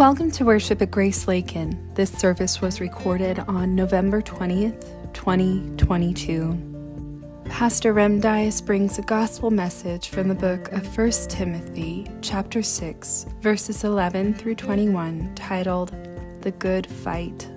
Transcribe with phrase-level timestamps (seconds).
[0.00, 1.92] Welcome to worship at Grace Lakin.
[1.92, 7.42] This service was recorded on November 20th, 2022.
[7.44, 13.26] Pastor Rem Dyas brings a gospel message from the book of 1 Timothy, chapter 6,
[13.42, 15.94] verses 11 through 21, titled
[16.40, 17.50] The Good Fight.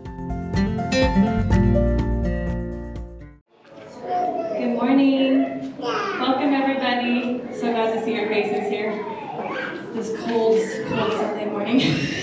[4.58, 5.78] Good morning.
[5.78, 7.42] Welcome, everybody.
[7.54, 9.02] So glad to see your faces here.
[9.94, 12.20] This cold, cold Sunday morning.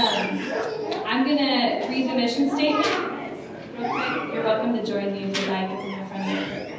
[0.00, 0.40] um,
[1.04, 2.86] I'm going to read the mission statement
[3.78, 4.34] real quick.
[4.34, 5.70] You're welcome to join me if you'd like.
[5.70, 6.70] It's in the front of the.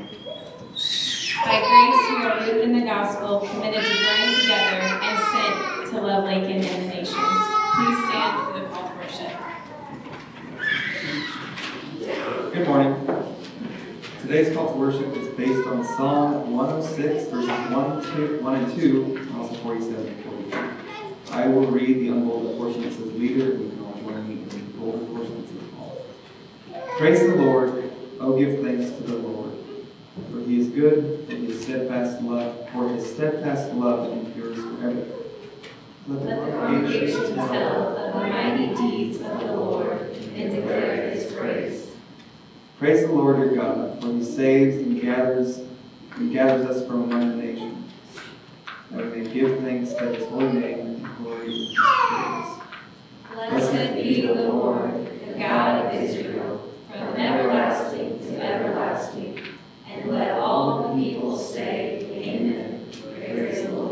[1.45, 5.55] By grace, we are rooted in the gospel, committed to growing together, and sent
[5.91, 7.41] to love Lakin and the nations.
[7.76, 9.34] Please stand for the call to worship.
[12.53, 12.93] Good morning.
[14.21, 19.17] Today's call to worship is based on Psalm 106, verses 1, two, 1 and 2,
[19.17, 20.41] and also 47 and 48.
[21.31, 24.43] I will read the unbolded portion that says leader, and we can all join me
[24.43, 26.98] in the bolded portion that says call.
[26.98, 27.91] Praise the Lord.
[28.20, 29.54] Oh, give thanks to the Lord.
[30.29, 35.07] For he is good, and his steadfast love, for his steadfast love endures forever.
[36.07, 40.02] Let the congregation tell of the mighty deeds of the Lord
[40.35, 41.91] and declare his praise.
[42.77, 45.62] Praise the Lord your God, for he saves and gathers
[46.15, 47.91] and gathers us from among the nations.
[48.91, 51.01] That we may give thanks to his holy name
[53.34, 59.39] Blessed be the Lord, the God of Israel, from everlasting to everlasting.
[59.89, 62.85] And let all the people say, Amen.
[62.91, 63.90] Praise the Lord.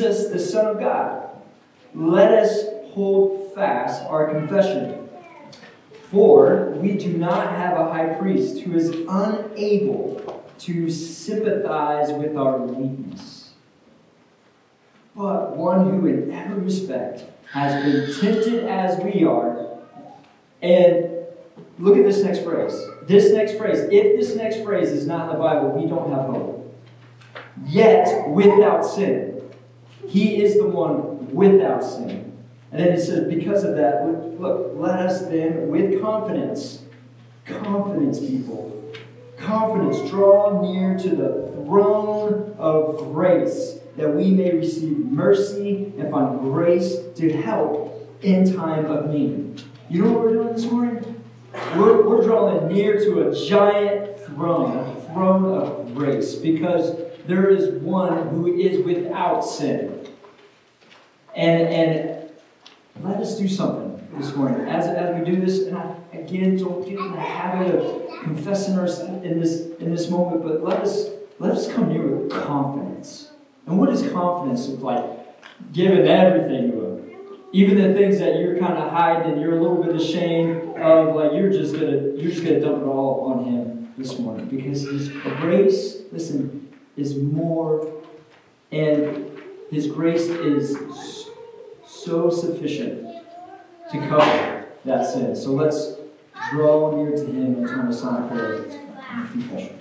[0.00, 1.28] Jesus, the Son of God.
[1.94, 5.08] Let us hold fast our confession.
[6.10, 12.58] For we do not have a high priest who is unable to sympathize with our
[12.58, 13.52] weakness,
[15.14, 19.78] but one who, in every respect, has been tempted as we are.
[20.62, 21.26] And
[21.78, 22.72] look at this next phrase.
[23.02, 26.26] This next phrase, if this next phrase is not in the Bible, we don't have
[26.26, 26.74] hope.
[27.66, 29.29] Yet without sin.
[30.10, 32.36] He is the one without sin.
[32.72, 34.04] And then it says, because of that,
[34.40, 36.82] look, let us then with confidence,
[37.44, 38.92] confidence, people,
[39.36, 46.40] confidence, draw near to the throne of grace that we may receive mercy and find
[46.40, 49.62] grace to help in time of need.
[49.88, 51.22] You know what we're doing this morning?
[51.76, 57.80] We're, we're drawing near to a giant throne, a throne of grace, because there is
[57.82, 59.99] one who is without sin.
[61.40, 62.30] And, and
[63.02, 64.68] let us do something this morning.
[64.68, 68.78] As, as we do this, and I, again, don't get in the habit of confessing
[68.78, 72.30] our sin in this, in this moment, but let us, let us come near with
[72.30, 73.30] confidence.
[73.66, 75.72] And what does confidence look like?
[75.72, 77.26] Giving everything to Him.
[77.52, 81.16] Even the things that you're kind of hiding and you're a little bit ashamed of,
[81.16, 84.82] like you're just gonna you're just gonna dump it all on Him this morning because
[84.82, 87.90] His grace, listen, is more,
[88.70, 89.38] and
[89.70, 90.76] His grace is
[92.04, 93.06] so sufficient
[93.92, 95.36] to cover that sin.
[95.36, 95.96] So let's
[96.50, 99.80] draw near to Him and turn on prayer and confession.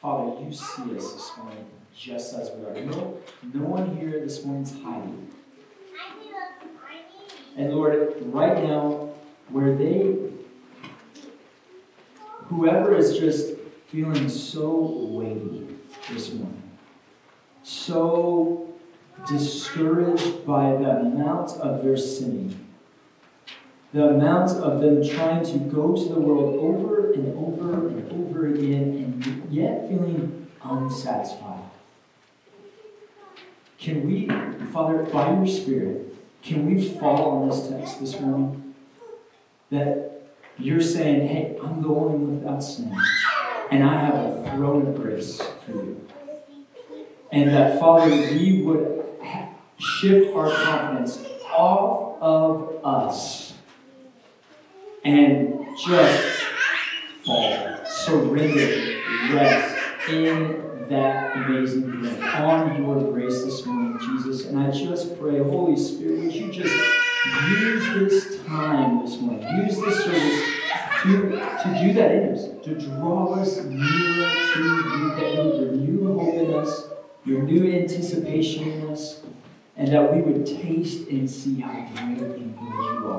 [0.00, 2.86] Father, you see us this morning just as we are.
[2.86, 3.18] No,
[3.52, 5.28] no one here this morning's hiding.
[7.56, 9.10] And Lord, right now,
[9.48, 10.16] where they,
[12.44, 13.54] whoever is just
[13.88, 14.70] feeling so
[15.10, 15.66] weighty
[16.12, 16.62] this morning,
[17.64, 18.72] so
[19.26, 22.68] discouraged by the amount of their sinning,
[23.92, 28.46] the amount of them trying to go to the world over and over and over
[28.46, 31.59] again and yet feeling unsatisfied.
[33.80, 34.28] Can we,
[34.72, 38.74] Father, by your Spirit, can we fall on this text this morning?
[39.70, 40.22] That
[40.58, 42.94] you're saying, hey, I'm going without sin,
[43.70, 46.06] and I have a throne of grace for you.
[47.32, 49.02] And that, Father, we would
[49.78, 53.54] shift our confidence off of us
[55.04, 56.42] and just
[57.24, 59.00] fall, surrender,
[59.32, 64.46] rest in that amazing grace, on your grace this morning, Jesus.
[64.46, 66.74] And I just pray, Holy Spirit, would you just
[67.48, 70.50] use this time this morning, use this service
[71.02, 71.30] to,
[71.62, 76.18] to do that in us, to draw us nearer to you, that you would renew
[76.18, 76.88] hope in us,
[77.24, 79.22] your new anticipation in us,
[79.76, 83.12] and that we would taste and see how great and good you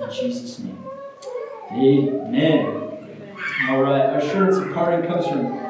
[0.00, 0.08] are.
[0.08, 0.84] In Jesus' name.
[1.70, 2.86] Amen.
[3.68, 5.65] All right, our assurance of pardon comes from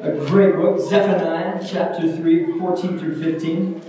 [0.00, 3.82] a great book, Zephaniah chapter 3, 14 through 15.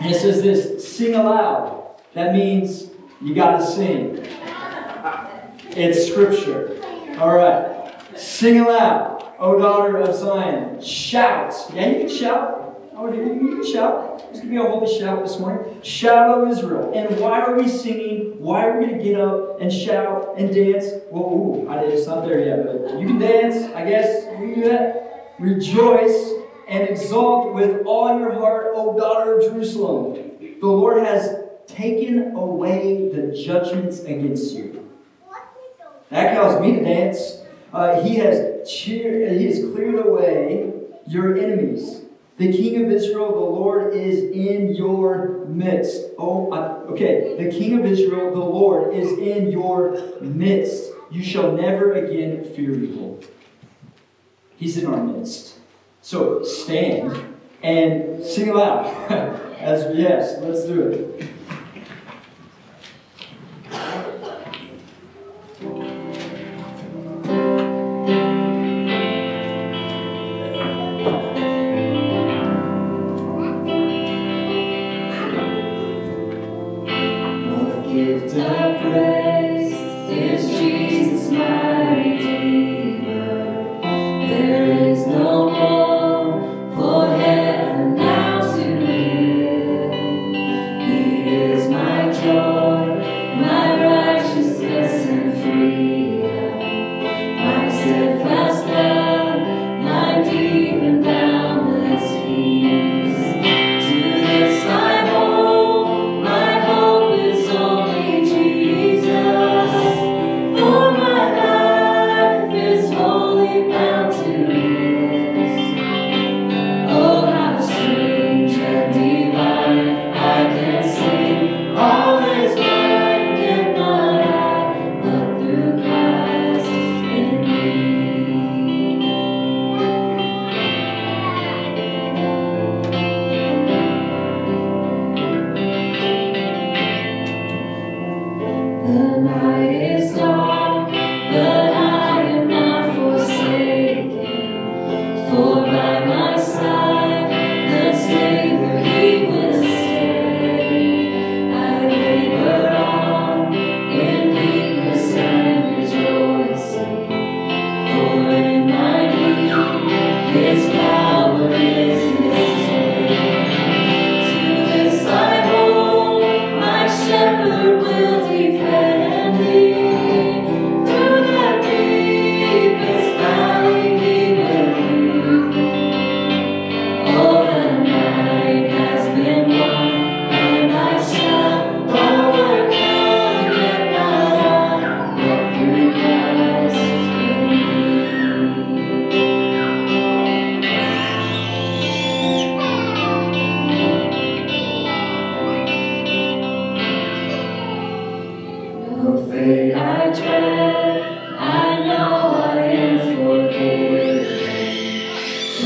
[0.00, 1.96] And it says this sing aloud.
[2.14, 2.90] That means
[3.22, 4.26] you got to sing.
[5.70, 6.80] It's scripture.
[7.18, 7.94] All right.
[8.16, 10.80] Sing aloud, O daughter of Zion.
[10.80, 11.54] Shout.
[11.72, 12.60] Yeah, you can shout.
[12.96, 14.18] Oh, you you can shout.
[14.18, 15.82] There's going to be a holy shout this morning.
[15.82, 16.92] Shout, O Israel.
[16.94, 18.40] And why are we singing?
[18.40, 20.86] Why are we going to get up and shout and dance?
[21.10, 24.24] Well, ooh, I, it's not there yet, but you can dance, I guess.
[24.24, 25.03] You can do that.
[25.38, 26.32] Rejoice
[26.68, 30.30] and exult with all your heart, O daughter of Jerusalem.
[30.60, 31.36] The Lord has
[31.66, 34.88] taken away the judgments against you.
[36.10, 37.38] That caused me to dance.
[37.72, 40.72] Uh, he has cheered, he has cleared away
[41.06, 42.02] your enemies.
[42.36, 46.10] The King of Israel, the Lord, is in your midst.
[46.18, 47.36] Oh, I- okay.
[47.38, 50.92] The King of Israel, the Lord, is in your midst.
[51.10, 53.20] You shall never again fear evil.
[54.56, 55.58] He's in our midst.
[56.02, 58.86] So stand and sing aloud.
[59.58, 61.33] As yes, let's do it.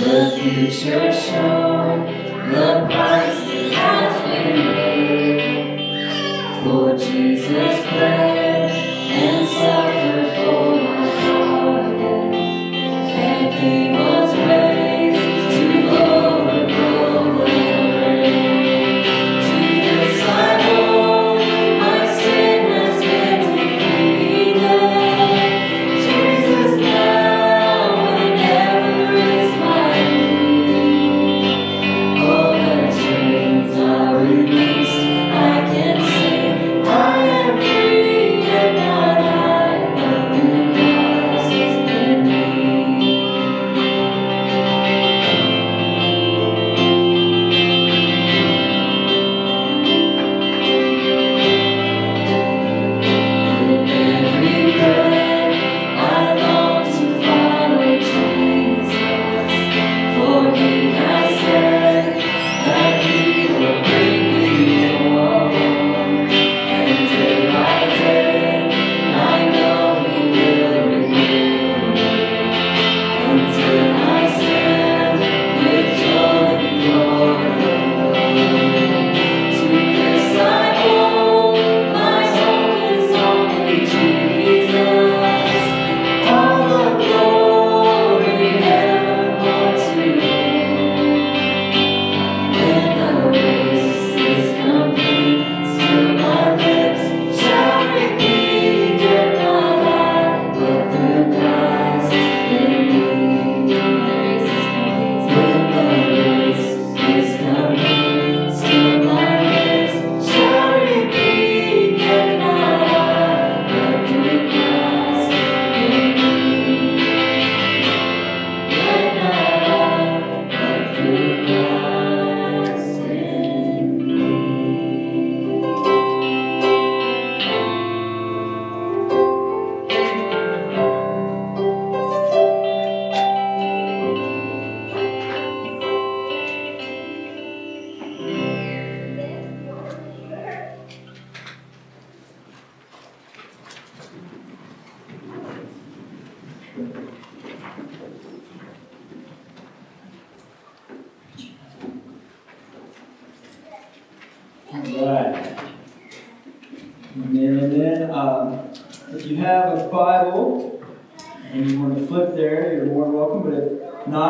[0.09, 2.07] the future shown,
[2.51, 3.28] the bright.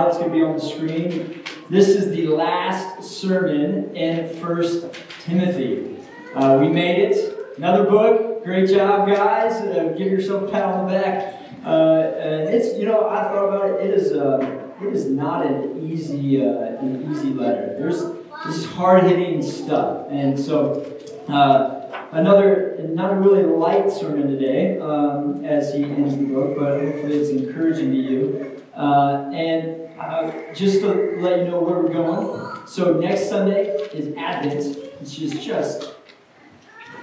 [0.09, 1.45] It's going to be on the screen.
[1.69, 4.87] This is the last sermon in First
[5.25, 5.97] Timothy.
[6.35, 7.57] Uh, we made it.
[7.59, 8.45] Another book.
[8.45, 9.53] Great job, guys.
[9.53, 11.35] Uh, give yourself a pat on the back.
[11.65, 13.87] Uh, and it's, you know, I thought about it.
[13.87, 17.77] It is, uh, it is not an easy, uh, an easy letter.
[17.79, 18.03] There's
[18.47, 20.87] this is hard-hitting stuff, and so
[21.27, 26.81] uh, another, not a really light sermon today, um, as he ends the book, but
[26.81, 28.63] hopefully it's encouraging to you.
[28.77, 32.67] Uh, and uh, just to let you know where we're going.
[32.67, 35.95] So next Sunday is Advent, which is just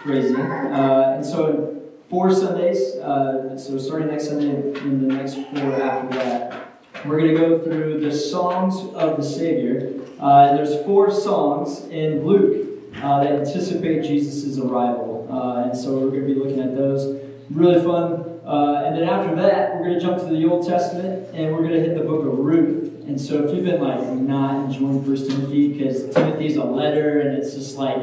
[0.01, 0.35] crazy.
[0.35, 6.15] Uh, and so four Sundays, uh, so starting next Sunday and the next four after
[6.17, 6.69] that,
[7.05, 9.93] we're going to go through the songs of the Savior.
[10.19, 15.27] Uh, there's four songs in Luke uh, that anticipate Jesus' arrival.
[15.29, 17.21] Uh, and so we're going to be looking at those.
[17.49, 18.34] Really fun.
[18.45, 21.61] Uh, and then after that, we're going to jump to the Old Testament and we're
[21.61, 22.93] going to hit the book of Ruth.
[23.07, 27.37] And so if you've been like not enjoying First Timothy because Timothy's a letter and
[27.37, 27.99] it's just like,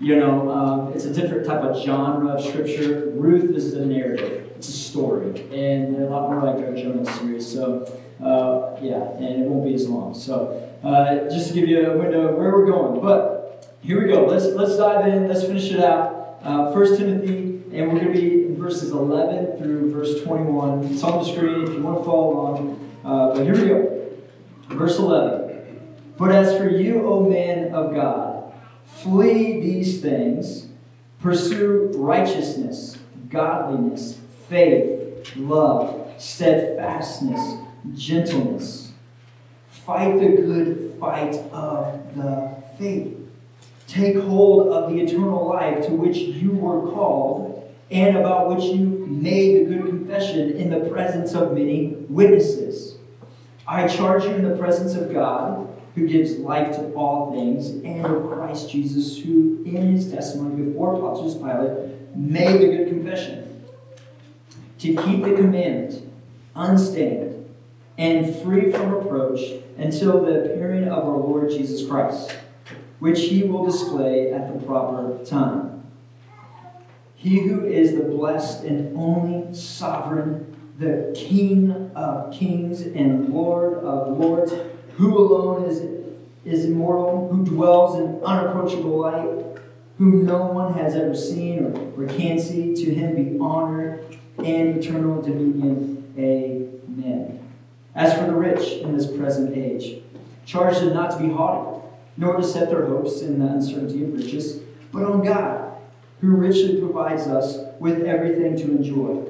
[0.00, 3.12] you know, um, it's a different type of genre of scripture.
[3.14, 4.50] Ruth is a narrative.
[4.56, 7.52] It's a story, and a lot more like our Jonah series.
[7.52, 7.82] So,
[8.22, 10.14] uh, yeah, and it won't be as long.
[10.14, 13.00] So, uh, just to give you a window of where we're going.
[13.00, 14.24] But here we go.
[14.24, 15.28] Let's let's dive in.
[15.28, 16.38] Let's finish it out.
[16.42, 20.84] Uh, First Timothy, and we're going to be verses 11 through verse 21.
[20.84, 22.90] It's on the screen if you want to follow along.
[23.04, 24.08] Uh, but here we go.
[24.68, 25.80] Verse 11.
[26.16, 28.54] But as for you, O man of God,
[28.86, 30.68] flee these things,
[31.20, 32.98] pursue righteousness,
[33.28, 37.56] godliness, faith, love, steadfastness,
[37.94, 38.92] gentleness.
[39.70, 43.16] Fight the good fight of the faith.
[43.88, 47.51] Take hold of the eternal life to which you were called
[47.92, 52.96] and about which you made the good confession in the presence of many witnesses.
[53.68, 58.04] I charge you in the presence of God, who gives life to all things, and
[58.06, 63.64] of Christ Jesus, who in his testimony before Pontius Pilate made the good confession,
[64.78, 66.10] to keep the commandment
[66.56, 67.48] unstained
[67.98, 69.40] and free from reproach
[69.76, 72.34] until the appearing of our Lord Jesus Christ,
[72.98, 75.71] which he will display at the proper time.
[77.22, 84.18] He who is the blessed and only sovereign the King of kings and Lord of
[84.18, 84.52] lords,
[84.94, 85.82] who alone is,
[86.44, 89.60] is immortal, who dwells in unapproachable light,
[89.98, 92.74] whom no one has ever seen or, or can see.
[92.74, 94.00] To him be honor
[94.38, 96.12] and eternal dominion.
[96.18, 97.38] Amen.
[97.94, 100.02] As for the rich in this present age,
[100.44, 104.12] charge them not to be haughty, nor to set their hopes in the uncertainty of
[104.12, 104.58] riches,
[104.90, 105.71] but on God,
[106.22, 109.28] who richly provides us with everything to enjoy.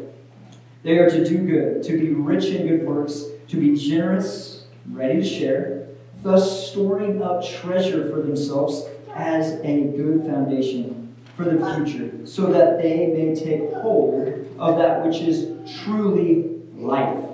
[0.83, 5.23] They are to do good, to be rich in good works, to be generous, ready
[5.23, 5.89] to share,
[6.23, 12.83] thus storing up treasure for themselves as a good foundation for the future, so that
[12.83, 14.29] they may take hold
[14.59, 15.49] of that which is
[15.81, 17.25] truly life.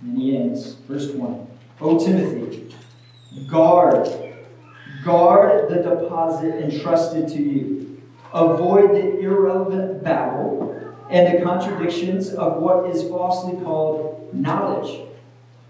[0.00, 1.46] And he ends, verse 1.
[1.82, 2.74] O Timothy,
[3.46, 4.08] guard,
[5.04, 8.02] guard the deposit entrusted to you.
[8.32, 15.06] Avoid the irrelevant babble and the contradictions of what is falsely called knowledge.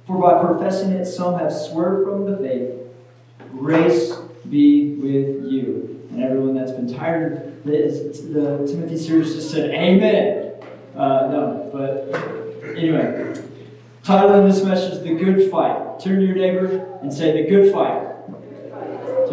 [0.07, 2.73] For by professing it, some have swerved from the faith.
[3.53, 4.17] Grace
[4.49, 6.09] be with you.
[6.11, 10.53] And everyone that's been tired of the, Timothy series just said, Amen.
[10.95, 13.35] Uh, no, but anyway,
[14.05, 15.99] titling this message, The Good Fight.
[16.01, 18.14] Turn to your neighbor and say, The Good Fight.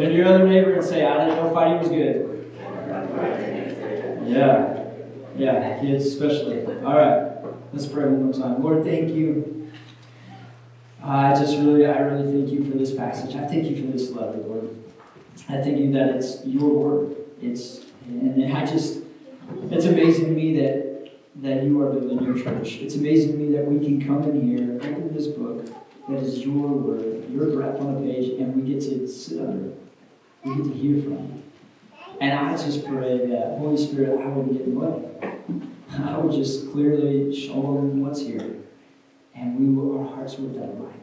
[0.02, 2.52] Turn to your other neighbor and say, I didn't know fighting was good.
[4.26, 4.84] Yeah.
[5.38, 6.66] Yeah, kids especially.
[6.84, 7.38] All right,
[7.72, 8.64] let's pray one more time.
[8.64, 9.72] Lord, thank you.
[11.04, 13.36] I just really, I really thank you for this passage.
[13.36, 14.76] I thank you for this letter, Lord.
[15.48, 17.16] I thank you that it's your word.
[17.40, 19.04] It's, and I just,
[19.70, 21.12] it's amazing to me that
[21.44, 22.78] that you are building your church.
[22.78, 25.66] It's amazing to me that we can come in here, open this book
[26.10, 29.68] that is your word, your breath on a page, and we get to sit under
[29.70, 29.81] it.
[30.56, 31.44] Get to hear from.
[32.20, 35.12] And I just pray that Holy Spirit, I wouldn't get in the way.
[36.00, 38.58] I would just clearly show them what's here.
[39.36, 40.94] And we will, our hearts would done right.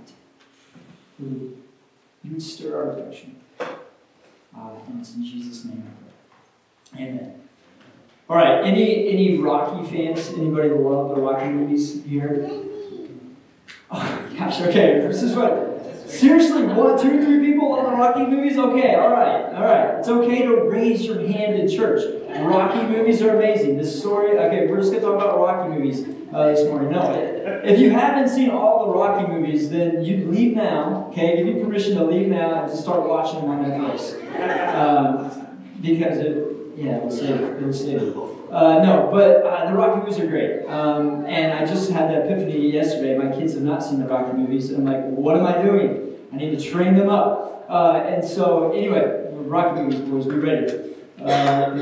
[1.21, 3.37] You would stir our affection.
[3.61, 5.83] Uh, and it's in Jesus' name.
[6.95, 7.41] Amen.
[8.29, 10.29] All right, any any Rocky fans?
[10.35, 12.51] Anybody love the Rocky movies here?
[13.91, 15.01] Oh gosh, okay.
[15.01, 15.68] This is what
[16.19, 17.01] Seriously, what?
[17.01, 18.59] Two or three people love the Rocky movies?
[18.59, 19.99] Okay, all right, all right.
[20.01, 22.03] It's okay to raise your hand in church.
[22.41, 23.77] Rocky movies are amazing.
[23.77, 26.05] This story, okay, we're just going to talk about Rocky movies
[26.35, 26.91] uh, this morning.
[26.91, 27.13] No,
[27.63, 31.37] if you haven't seen all the Rocky movies, then you leave now, okay?
[31.37, 34.75] Give me permission to leave now and just start watching them on Netflix.
[34.75, 35.47] Um,
[35.81, 37.63] because it, yeah, we'll save it.
[37.63, 38.28] We'll save.
[38.51, 40.65] Uh, no, but uh, the Rocky movies are great.
[40.67, 43.17] Um, and I just had that epiphany yesterday.
[43.17, 44.71] My kids have not seen the Rocky movies.
[44.71, 46.17] And I'm like, what am I doing?
[46.33, 47.67] I need to train them up.
[47.69, 50.95] Uh, and so, anyway, Rocky movies, boys, be ready.
[51.21, 51.73] Uh.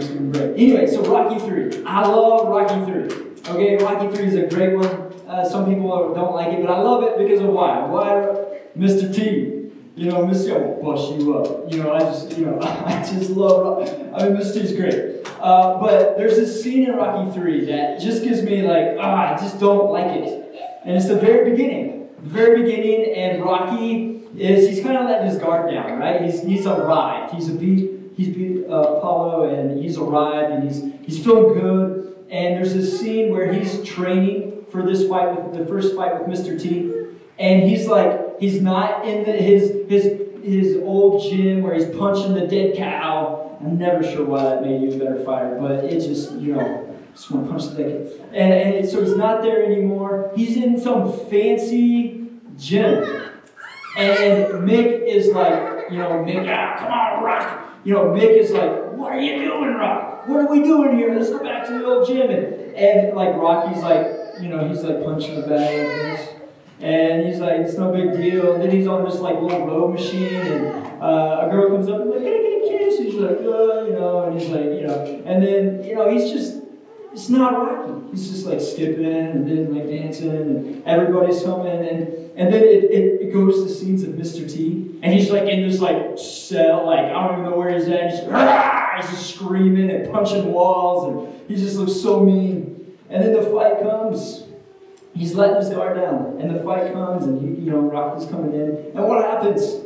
[0.56, 1.84] Anyway, so Rocky 3.
[1.84, 3.54] I love Rocky 3.
[3.54, 4.86] Okay, Rocky 3 is a great one.
[5.28, 7.84] Uh, some people don't like it, but I love it because of why?
[7.86, 8.46] Why?
[8.76, 9.14] Mr.
[9.14, 9.55] T.
[9.96, 10.60] You know, Mr.
[10.60, 11.72] will bust you up.
[11.72, 13.88] You know, I just, you know, I just love.
[13.88, 14.52] I mean, Mr.
[14.52, 15.26] T's great.
[15.40, 19.40] Uh, but there's this scene in Rocky 3 that just gives me like, ah, I
[19.40, 20.54] just don't like it.
[20.84, 22.10] And it's the very beginning.
[22.22, 26.20] The very beginning, and Rocky is, he's kind of letting his guard down, right?
[26.20, 27.32] He's, he's arrived.
[27.32, 32.26] He's a beat, he's beat uh, Apollo, and he's arrived, and he's, he's feeling good.
[32.28, 36.38] And there's this scene where he's training for this fight, with, the first fight with
[36.38, 36.60] Mr.
[36.60, 36.92] T.
[37.38, 40.04] And he's like, he's not in the, his, his,
[40.42, 43.58] his old gym where he's punching the dead cow.
[43.60, 46.94] I'm never sure why that made you a better fighter, but it just, you know,
[47.14, 48.24] just want to punch the dead cow.
[48.32, 50.32] And, and so he's not there anymore.
[50.36, 53.30] He's in some fancy gym.
[53.96, 57.80] And Mick is like, you know, Mick, ah, come on, Rock.
[57.84, 60.28] You know, Mick is like, what are you doing, Rock?
[60.28, 61.14] What are we doing here?
[61.14, 62.30] Let's go back to the old gym.
[62.30, 64.06] And, and like Rocky's like,
[64.40, 66.35] you know, he's like punching the bag.
[66.80, 68.52] And he's like, it's no big deal.
[68.52, 72.02] And then he's on this like little row machine, and uh, a girl comes up
[72.02, 72.98] and like, can I get a kiss?
[72.98, 76.30] He's like, uh, you know, and he's like, you know, and then you know, he's
[76.30, 76.62] just,
[77.12, 78.10] it's not Rocky.
[78.10, 82.84] He's just like skipping and then like dancing, and everybody's coming, and and then it,
[82.84, 84.50] it, it goes to scenes of Mr.
[84.50, 87.88] T, and he's like in this like cell, like I don't even know where he's
[87.88, 88.10] at.
[88.10, 92.98] He's, he's just screaming and punching walls, and he just looks so mean.
[93.08, 94.45] And then the fight comes
[95.16, 98.52] he's letting his guard down, and the fight comes, and you, you know Rocky's coming
[98.52, 99.84] in, and what happens?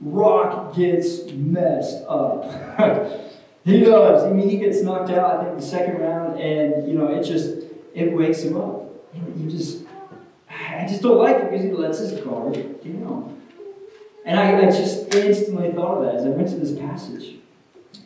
[0.00, 2.44] Rock gets messed up.
[3.64, 4.24] he does.
[4.24, 5.40] I mean, he gets knocked out.
[5.40, 8.82] I think the second round, and you know it just it wakes him up.
[9.36, 9.84] You just,
[10.50, 13.40] I just don't like it because he lets his guard down.
[14.26, 17.36] And I, I just instantly thought of that as I went to this passage,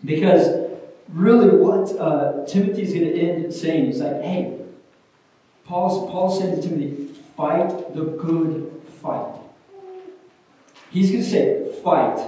[0.04, 0.68] because
[1.08, 4.54] really what uh, Timothy's going to end saying is like, hey.
[5.68, 9.34] Paul's, Paul said to Timothy, fight the good fight.
[10.90, 12.26] He's going to say, fight.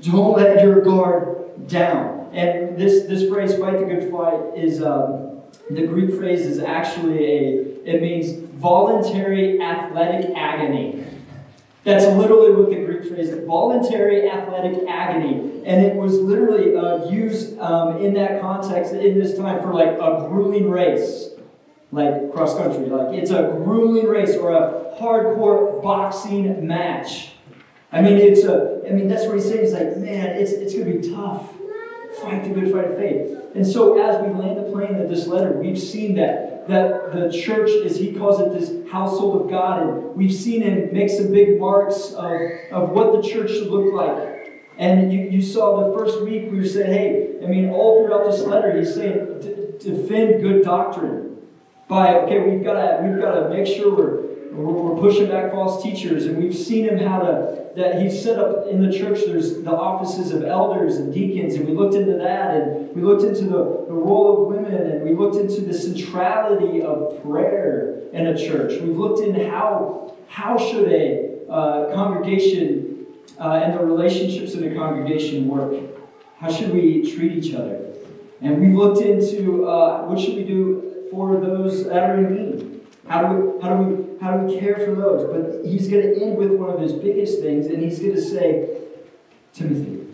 [0.00, 2.30] Don't let your guard down.
[2.32, 7.24] And this, this phrase, fight the good fight, is um, the Greek phrase is actually
[7.24, 11.04] a, it means voluntary athletic agony.
[11.82, 15.64] That's literally what the Greek phrase is voluntary athletic agony.
[15.66, 19.98] And it was literally uh, used um, in that context in this time for like
[19.98, 21.31] a grueling race
[21.92, 22.86] like cross country.
[22.86, 27.32] Like it's a grueling race or a hardcore boxing match.
[27.92, 28.82] I mean, it's a.
[28.88, 29.60] I mean, that's what he's saying.
[29.60, 31.50] He's like, man, it's it's gonna be tough.
[32.22, 33.38] Fight the good fight of faith.
[33.54, 37.30] And so, as we land the plane of this letter, we've seen that that the
[37.30, 41.30] church, as he calls it, this household of God, and we've seen him make some
[41.30, 42.30] big marks of,
[42.70, 44.62] of what the church should look like.
[44.78, 48.40] And you, you saw the first week we saying, hey, I mean, all throughout this
[48.42, 51.21] letter, he's saying, defend good doctrine
[51.88, 55.82] by okay, we've got to we've got to make sure we're we're pushing back false
[55.82, 59.20] teachers, and we've seen him how to that he's set up in the church.
[59.26, 63.22] There's the offices of elders and deacons, and we looked into that, and we looked
[63.22, 68.26] into the, the role of women, and we looked into the centrality of prayer in
[68.26, 68.80] a church.
[68.80, 73.06] We've looked into how how should a uh, congregation
[73.38, 75.74] uh, and the relationships in a congregation work.
[76.38, 77.92] How should we treat each other?
[78.40, 82.80] And we've looked into uh, what should we do for those that are in need.
[83.06, 85.30] How do we, how do we, how do we care for those?
[85.30, 88.20] But he's going to end with one of his biggest things, and he's going to
[88.20, 88.78] say,
[89.52, 90.06] Timothy,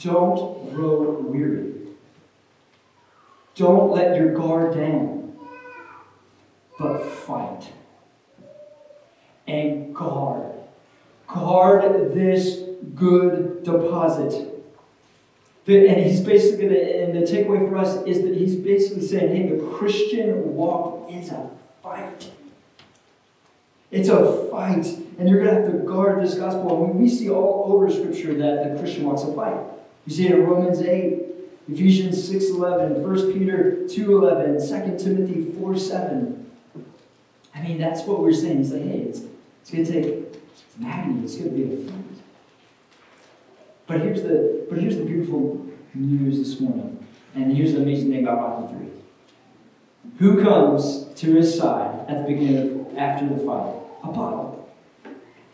[0.00, 1.72] don't grow weary.
[3.56, 5.36] Don't let your guard down,
[6.78, 7.72] but fight.
[9.46, 10.52] And guard.
[11.26, 12.60] Guard this
[12.94, 14.53] good deposit.
[15.66, 19.64] And he's basically, and the takeaway for us is that he's basically saying, hey, the
[19.70, 21.50] Christian walk is a
[21.82, 22.30] fight.
[23.90, 24.86] It's a fight.
[25.18, 26.84] And you're going to have to guard this gospel.
[26.84, 29.56] And we see all over Scripture that the Christian walk's a fight.
[30.06, 31.22] You see it in Romans 8,
[31.72, 36.44] Ephesians 6.11, 1 Peter 2.11, 2 Timothy 4.7.
[37.54, 38.58] I mean, that's what we're saying.
[38.58, 39.20] He's like, hey, it's,
[39.62, 40.42] It's going to take
[40.76, 41.24] some agony.
[41.24, 42.03] It's going to be a fight.
[43.86, 48.22] But here's the but here's the beautiful news this morning, and here's the amazing thing
[48.22, 48.88] about Rocky three.
[50.18, 53.74] Who comes to his side at the beginning of, after the fight?
[54.02, 54.66] Apollo.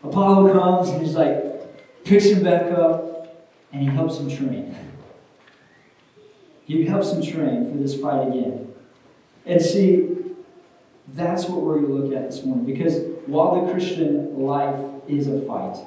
[0.03, 4.75] Apollo comes and he's like picks him back up, and he helps him train.
[6.65, 8.73] He helps him train for this fight again.
[9.45, 10.09] And see,
[11.09, 12.65] that's what we're going to look at this morning.
[12.65, 15.77] Because while the Christian life is a fight,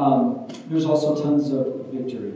[0.00, 2.32] um, there's also tons of victory.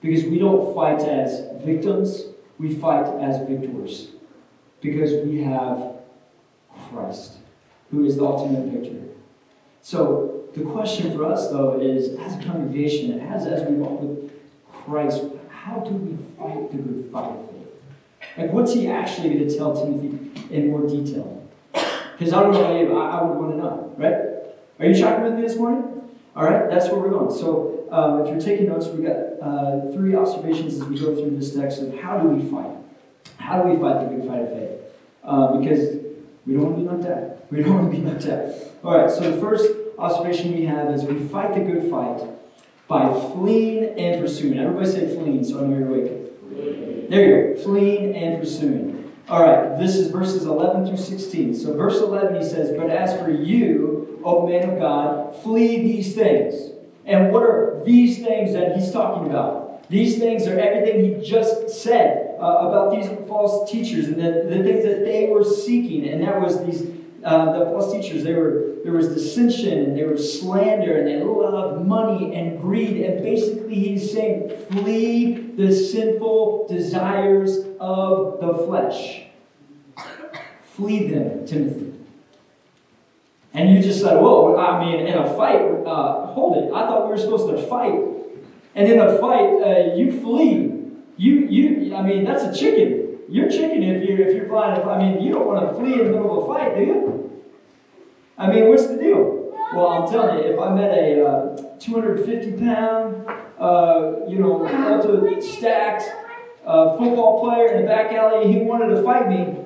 [0.00, 2.26] Because we don't fight as victims,
[2.58, 4.10] we fight as victors.
[4.80, 5.94] Because we have
[6.88, 7.38] Christ,
[7.90, 9.08] who is the ultimate victor.
[9.82, 14.30] So the question for us, though, is as a congregation, as, as we walk with
[14.72, 18.38] Christ, how do we fight the good fight of faith?
[18.38, 21.44] Like, what's he actually going to tell Timothy in more detail?
[21.72, 24.14] Because I don't know I, I would want to know, right?
[24.78, 25.87] Are you tracking with me this morning?
[26.38, 27.36] All right, that's where we're going.
[27.36, 31.36] So, um, if you're taking notes, we've got uh, three observations as we go through
[31.36, 32.70] this text of how do we fight?
[33.38, 34.80] How do we fight the good fight of faith?
[35.24, 35.96] Uh, because
[36.46, 37.34] we don't want to be knocked out.
[37.50, 38.54] We don't want to be knocked out.
[38.84, 42.22] All right, so the first observation we have is we fight the good fight
[42.86, 44.60] by fleeing and pursuing.
[44.60, 47.10] Everybody say fleeing, so I know you're awake.
[47.10, 47.62] There you go.
[47.64, 48.97] Fleeing and pursuing.
[49.28, 51.54] All right, this is verses 11 through 16.
[51.54, 56.14] So, verse 11, he says, But as for you, O man of God, flee these
[56.14, 56.72] things.
[57.04, 59.86] And what are these things that he's talking about?
[59.90, 64.62] These things are everything he just said uh, about these false teachers and the, the
[64.62, 66.08] things that they were seeking.
[66.08, 66.90] And that was these
[67.24, 68.24] uh, the false teachers.
[68.24, 73.04] They were there was dissension and there was slander and they loved money and greed.
[73.04, 79.24] And basically, he's saying, flee the sinful desires of the flesh.
[80.62, 81.92] Flee them, Timothy.
[83.52, 86.72] And you just said, whoa, I mean, in a fight, uh, hold it.
[86.72, 87.98] I thought we were supposed to fight.
[88.74, 90.74] And in a fight, uh, you flee.
[91.16, 93.07] You, you, I mean, that's a chicken.
[93.28, 94.80] You're chicken if you're, if you're flying.
[94.80, 97.42] I mean, you don't want to flee in the middle of a fight, do you?
[98.38, 99.52] I mean, what's the deal?
[99.74, 105.42] Well, I'm telling you, if I met a uh, 250 pound, uh, you know, ultra
[105.42, 106.04] stacked
[106.64, 109.58] uh, football player in the back alley, and he wanted to fight me,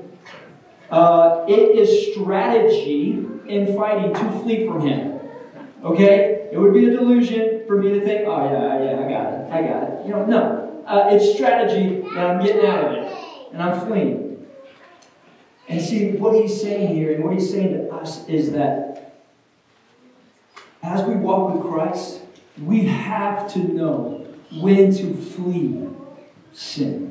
[0.90, 5.20] uh, it is strategy in fighting to flee from him.
[5.84, 6.48] Okay?
[6.52, 9.52] It would be a delusion for me to think, oh, yeah, yeah, I got it,
[9.52, 10.06] I got it.
[10.06, 10.84] You know, no.
[10.86, 13.21] Uh, it's strategy that I'm getting out of it,
[13.52, 14.46] and I'm fleeing.
[15.68, 18.92] And see, what he's saying here, and what he's saying to us is that
[20.82, 22.20] as we walk with Christ,
[22.60, 24.26] we have to know
[24.60, 25.88] when to flee
[26.52, 27.08] sin.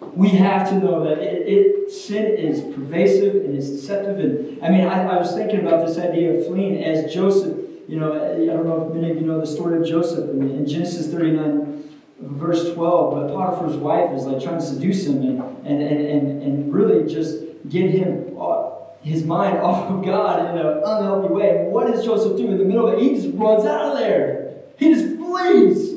[0.00, 4.18] We have to know that it, it, sin is pervasive and it's deceptive.
[4.18, 7.58] And I mean, I, I was thinking about this idea of fleeing as Joseph.
[7.88, 10.50] You know, I don't know if many of you know the story of Joseph in,
[10.50, 11.83] in Genesis 39,
[12.24, 13.14] verse 12.
[13.14, 17.42] But Potiphar's wife is like trying to seduce him and, and, and, and, really just
[17.68, 18.70] get him uh,
[19.02, 21.58] his mind off of God in an unhealthy way.
[21.58, 23.02] And what does Joseph do in the middle of it?
[23.02, 24.54] He just runs out of there.
[24.78, 25.94] He just flees.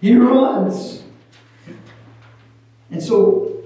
[0.00, 1.02] He runs.
[2.90, 3.64] And so,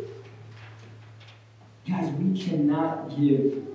[1.87, 3.67] guys, we cannot give,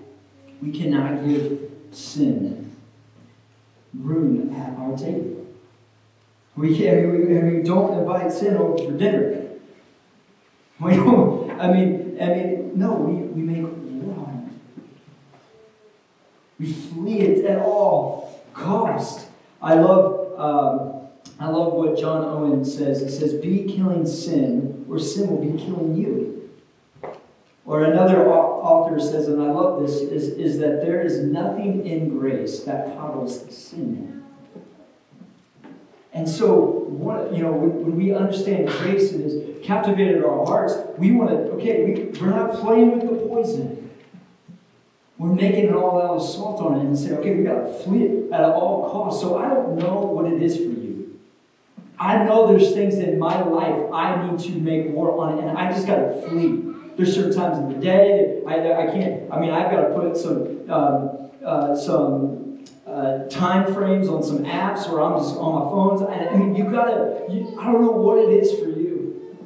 [0.61, 2.75] we cannot give sin
[3.93, 5.44] room at our table.
[6.55, 9.41] We we, we don't invite sin over for dinner.
[10.79, 14.83] We don't, I mean, I mean, no, we, we make war on it.
[16.59, 19.27] We flee it at all cost.
[19.61, 21.07] I love, um,
[21.39, 23.01] I love what John Owen says.
[23.01, 26.49] He says, "Be killing sin, or sin will be killing you."
[27.65, 32.09] Or another author says, and I love this, is, is that there is nothing in
[32.17, 34.23] grace that coddles sin.
[36.15, 40.73] And so, what, you know, when, when we understand grace and has captivated our hearts,
[40.97, 43.91] we want to, okay, we, we're not playing with the poison.
[45.17, 47.73] We're making it all out of salt on it and say, okay, we've got to
[47.83, 49.21] flee at all costs.
[49.21, 51.19] So I don't know what it is for you.
[51.99, 55.71] I know there's things in my life I need to make war on and I
[55.71, 56.63] just got to flee.
[56.95, 59.31] There's certain times in the day I, I can't.
[59.31, 62.44] I mean, I've got to put some um, uh, some
[63.29, 66.01] time frames on some apps, or I'm just on my phones.
[66.01, 67.25] I, I mean, you gotta.
[67.59, 69.37] I don't know what it is for you,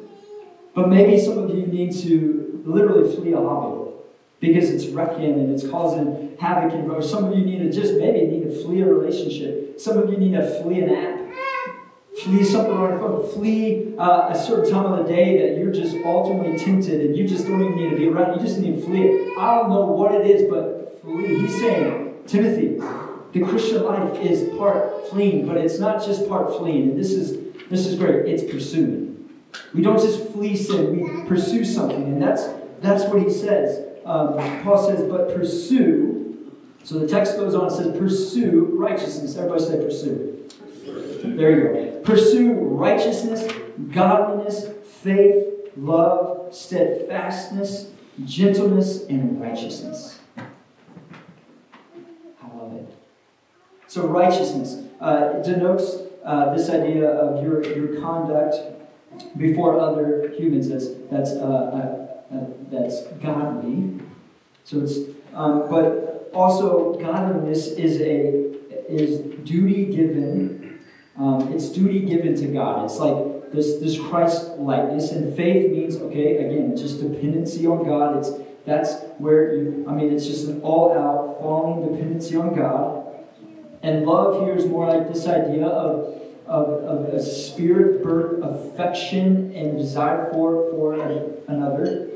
[0.73, 3.91] but maybe some of you need to literally flee a hobby
[4.39, 7.95] because it's wrecking and it's causing havoc in or some of you need to just
[7.95, 9.79] maybe need to flee a relationship.
[9.79, 11.19] Some of you need to flee an app.
[12.23, 13.31] Flee something on your phone.
[13.31, 17.27] Flee uh, a certain time of the day that you're just ultimately tempted and you
[17.27, 18.39] just don't even need to be around.
[18.39, 19.37] You just need to flee it.
[19.37, 21.39] I don't know what it is but flee.
[21.39, 22.77] He's saying Timothy,
[23.31, 26.91] the Christian life is part fleeing, but it's not just part fleeing.
[26.91, 27.37] And this is
[27.69, 28.27] this is great.
[28.27, 29.29] It's pursuing.
[29.73, 32.47] We don't just flee sin; we pursue something, and that's
[32.81, 33.85] that's what he says.
[34.05, 36.15] Um, Paul says, "But pursue."
[36.83, 40.39] So the text goes on and says, "Pursue righteousness." Everybody say, "Pursue."
[41.23, 42.01] There you go.
[42.03, 43.47] Pursue righteousness,
[43.91, 44.69] godliness,
[45.03, 45.45] faith,
[45.77, 47.91] love, steadfastness,
[48.25, 50.19] gentleness, and righteousness.
[50.37, 50.43] I
[52.55, 52.98] love it.
[53.89, 58.55] So righteousness uh, denotes uh, this idea of your, your conduct
[59.35, 63.99] before other humans that's that's uh, uh, uh, that's godly.
[64.63, 64.99] So it's
[65.33, 68.53] um, but also godliness is a
[68.87, 70.79] is duty given.
[71.17, 72.85] Um, it's duty given to God.
[72.85, 78.17] It's like this this Christ likeness, and faith means okay again just dependency on God.
[78.17, 78.29] It's
[78.67, 79.83] that's where you.
[79.89, 83.08] I mean, it's just an all out falling dependency on God.
[83.81, 89.53] And love here is more like this idea of, of, of a spirit birth affection
[89.55, 90.93] and desire for, for
[91.47, 92.09] another.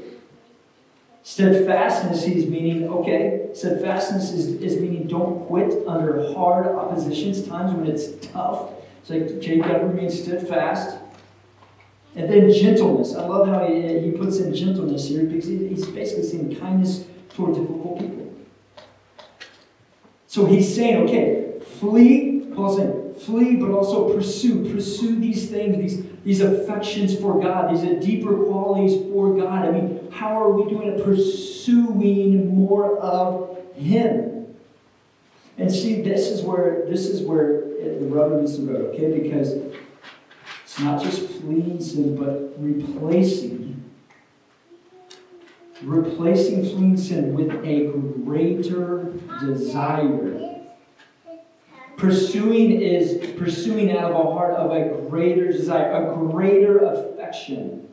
[1.23, 7.87] Steadfastness, he's meaning, okay, steadfastness is, is meaning don't quit under hard oppositions, times when
[7.87, 8.71] it's tough.
[9.01, 10.97] It's like, remain steadfast.
[12.15, 13.15] And then gentleness.
[13.15, 17.05] I love how he, he puts in gentleness here because he, he's basically saying kindness
[17.29, 18.31] toward difficult people.
[20.27, 21.52] So he's saying, okay,
[21.83, 24.73] Flee, Paul said, flee, but also pursue.
[24.73, 29.65] Pursue these things, these, these affections for God, these uh, deeper qualities for God.
[29.65, 31.03] I mean, how are we doing it?
[31.03, 34.55] Pursuing more of Him.
[35.57, 39.19] And see, this is where this is where the rubber meets the road, okay?
[39.19, 39.51] Because
[40.63, 43.61] it's not just fleeing sin, but replacing
[45.81, 47.91] replacing fleeing sin with a
[48.23, 49.11] greater
[49.41, 50.52] desire
[51.97, 57.87] Pursuing is pursuing out of a heart of a greater desire, a greater affection.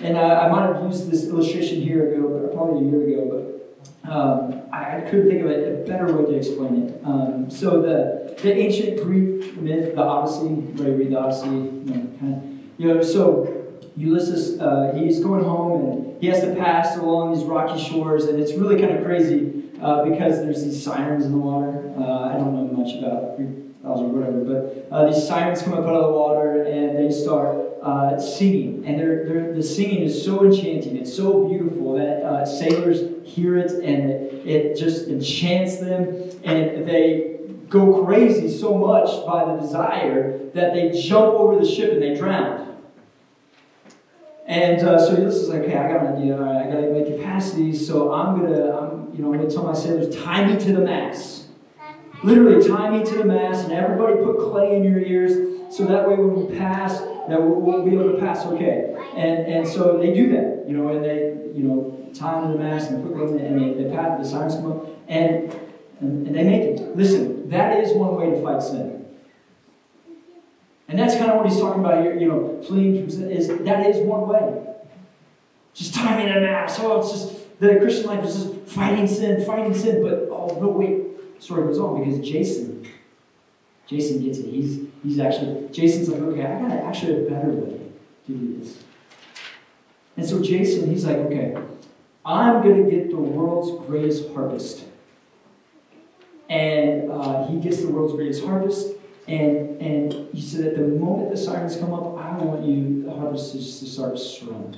[0.00, 3.60] And I, I might have used this illustration here ago, probably a year ago,
[4.04, 7.00] but um, I, couldn't think of a, better way to explain it.
[7.04, 12.18] Um, so the, the ancient Greek myth, the Odyssey, everybody read the Odyssey, you know,
[12.18, 13.60] kind of, you know, so
[13.96, 18.40] Ulysses, uh, he's going home and he has to pass along these rocky shores, and
[18.40, 21.92] it's really kind of crazy uh, because there's these sirens in the water.
[21.98, 23.38] Uh, I don't know much about
[23.82, 27.56] or whatever, but uh, these sirens come up out of the water and they start
[27.82, 28.84] uh, singing.
[28.84, 33.56] And they're, they're, the singing is so enchanting, it's so beautiful that uh, sailors hear
[33.56, 34.10] it and
[34.46, 36.30] it, just enchants them.
[36.44, 41.92] And they go crazy so much by the desire that they jump over the ship
[41.92, 42.66] and they drown.
[44.46, 46.36] And uh, so this is like, okay, I got an idea.
[46.36, 47.54] All right, I got to make it past.
[47.86, 51.46] So I'm gonna, I'm, you know, gonna tell my sailors, tie me to the mast.
[52.22, 56.06] Literally, tie me to the mast, and everybody put clay in your ears, so that
[56.08, 58.94] way when we pass, that we'll, we'll be able to pass okay.
[59.16, 62.58] And and so they do that, you know, and they, you know, tie them to
[62.58, 64.22] the mast and put clay in, and they, they pass.
[64.22, 65.50] The sirens come up, and,
[66.00, 66.96] and and they make it.
[66.96, 69.06] Listen, that is one way to fight sin.
[70.88, 73.46] And that's kind of what he's talking about here, you know, fleeing from sin, is
[73.46, 74.66] that is one way.
[75.72, 76.78] Just timing a mass.
[76.80, 80.68] Oh, it's just the Christian life is just fighting sin, fighting sin, but oh no,
[80.68, 81.06] wait.
[81.38, 82.86] Story goes on because Jason,
[83.86, 84.46] Jason gets it.
[84.46, 87.80] He's he's actually Jason's like, okay, I gotta actually a better way
[88.26, 88.82] to do this.
[90.16, 91.56] And so Jason, he's like, okay,
[92.24, 94.84] I'm gonna get the world's greatest harvest.
[96.48, 98.88] And uh, he gets the world's greatest harvest,
[99.28, 103.12] and, and he said, at the moment the sirens come up, I want you, the
[103.14, 104.76] harvest to start strumming.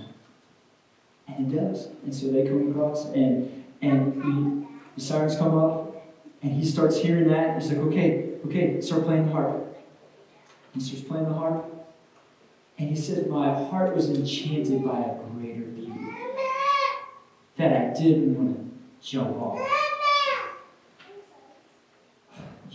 [1.28, 1.88] And does.
[2.04, 6.04] And so they come across, and, and he, the sirens come up,
[6.42, 7.60] and he starts hearing that.
[7.60, 9.76] He's like, okay, okay, start playing the harp.
[10.74, 11.64] He starts playing the harp.
[12.78, 15.92] And he said, my heart was enchanted by a greater beauty
[17.56, 19.60] that I didn't want to jump off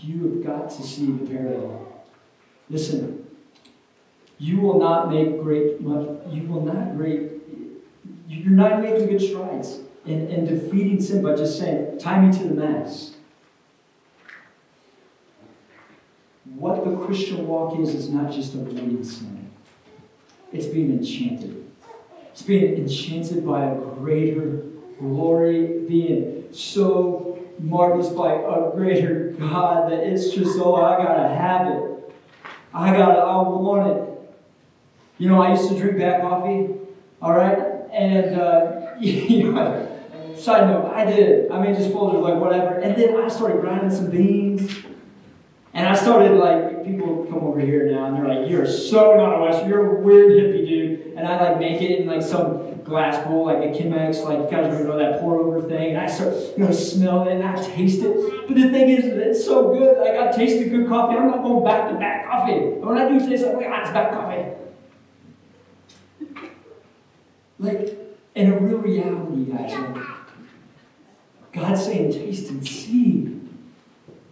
[0.04, 1.88] you have got to see the parallel.
[2.70, 3.26] Listen,
[4.38, 7.32] you will not make great you will not great,
[8.28, 12.44] you're not making good strides in, in defeating sin by just saying, tie me to
[12.44, 13.16] the mass.
[16.56, 19.50] What the Christian walk is, is not just avoiding sin.
[20.52, 21.66] It's being enchanted.
[22.32, 24.64] It's being enchanted by a greater
[25.00, 31.68] glory, being so marvelous by a greater God that it's just, oh, I gotta have
[31.68, 32.14] it.
[32.74, 34.36] I gotta, I want it.
[35.18, 36.70] You know, I used to drink that coffee,
[37.22, 37.77] all right?
[37.98, 39.98] And, uh, you know,
[40.38, 41.52] side note, I did.
[41.52, 44.72] I made this folder like whatever, and then I started grinding some beans,
[45.74, 49.40] and I started like people come over here now, and they're like, "You're so not
[49.40, 49.70] a Western.
[49.70, 53.46] You're a weird hippie dude." And I like make it in like some glass bowl,
[53.46, 55.96] like a Chemex, like you guys know that pour over thing.
[55.96, 58.48] And I start, you know, smell it and I taste it.
[58.48, 59.98] But the thing is, it's so good.
[59.98, 61.18] Like I tasted good coffee.
[61.18, 62.60] I'm not going back to back coffee.
[62.80, 64.67] When I do taste it, I'm like, ah, it's back coffee.
[67.60, 67.98] Like,
[68.36, 70.06] in a real reality, guys, like,
[71.54, 73.40] God's saying, taste and see.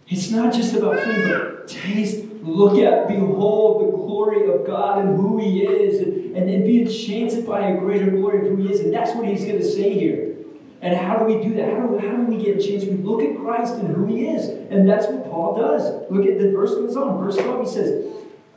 [0.08, 5.16] It's not just about food, but taste, look at, behold the glory of God and
[5.16, 8.72] who He is, and, and, and be enchanted by a greater glory of who He
[8.72, 8.80] is.
[8.80, 10.36] And that's what He's going to say here.
[10.80, 11.72] And how do we do that?
[11.72, 12.98] How do, how do we get enchanted?
[12.98, 14.48] We look at Christ and who He is.
[14.70, 16.08] And that's what Paul does.
[16.10, 17.18] Look at the verse goes on.
[17.18, 18.04] Verse 12, he says,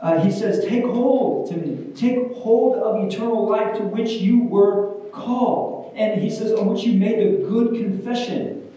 [0.00, 1.92] uh, he says, Take hold to me.
[1.94, 5.92] Take hold of eternal life to which you were called.
[5.94, 8.72] And he says, On which you made a good confession.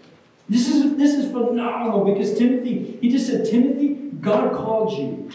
[0.48, 5.30] This is, this is phenomenal because Timothy, he just said, Timothy, God called you.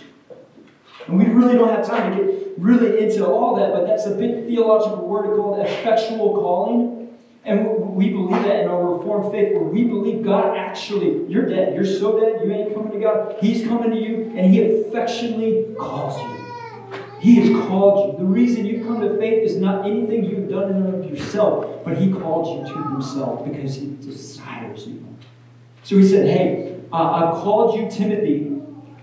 [1.08, 4.14] And we really don't have time to get really into all that, but that's a
[4.14, 6.99] big theological word called effectual calling.
[7.46, 11.74] And we believe that in our Reformed faith, where we believe God actually, you're dead.
[11.74, 13.38] You're so dead, you ain't coming to God.
[13.42, 17.00] He's coming to you, and He affectionately calls you.
[17.20, 18.20] He has called you.
[18.20, 21.84] The reason you've come to faith is not anything you've done in and of yourself,
[21.84, 25.06] but He called you to Himself because He desires you.
[25.84, 28.48] So He said, Hey, uh, I've called you, Timothy.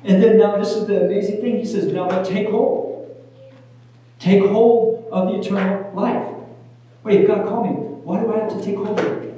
[0.04, 1.58] And then now, this is the amazing thing.
[1.58, 2.86] He says, Now, but take hold.
[4.18, 6.32] Take hold of the eternal life.
[7.02, 7.95] Wait, God called me.
[8.06, 9.34] Why do I have to take hold of it?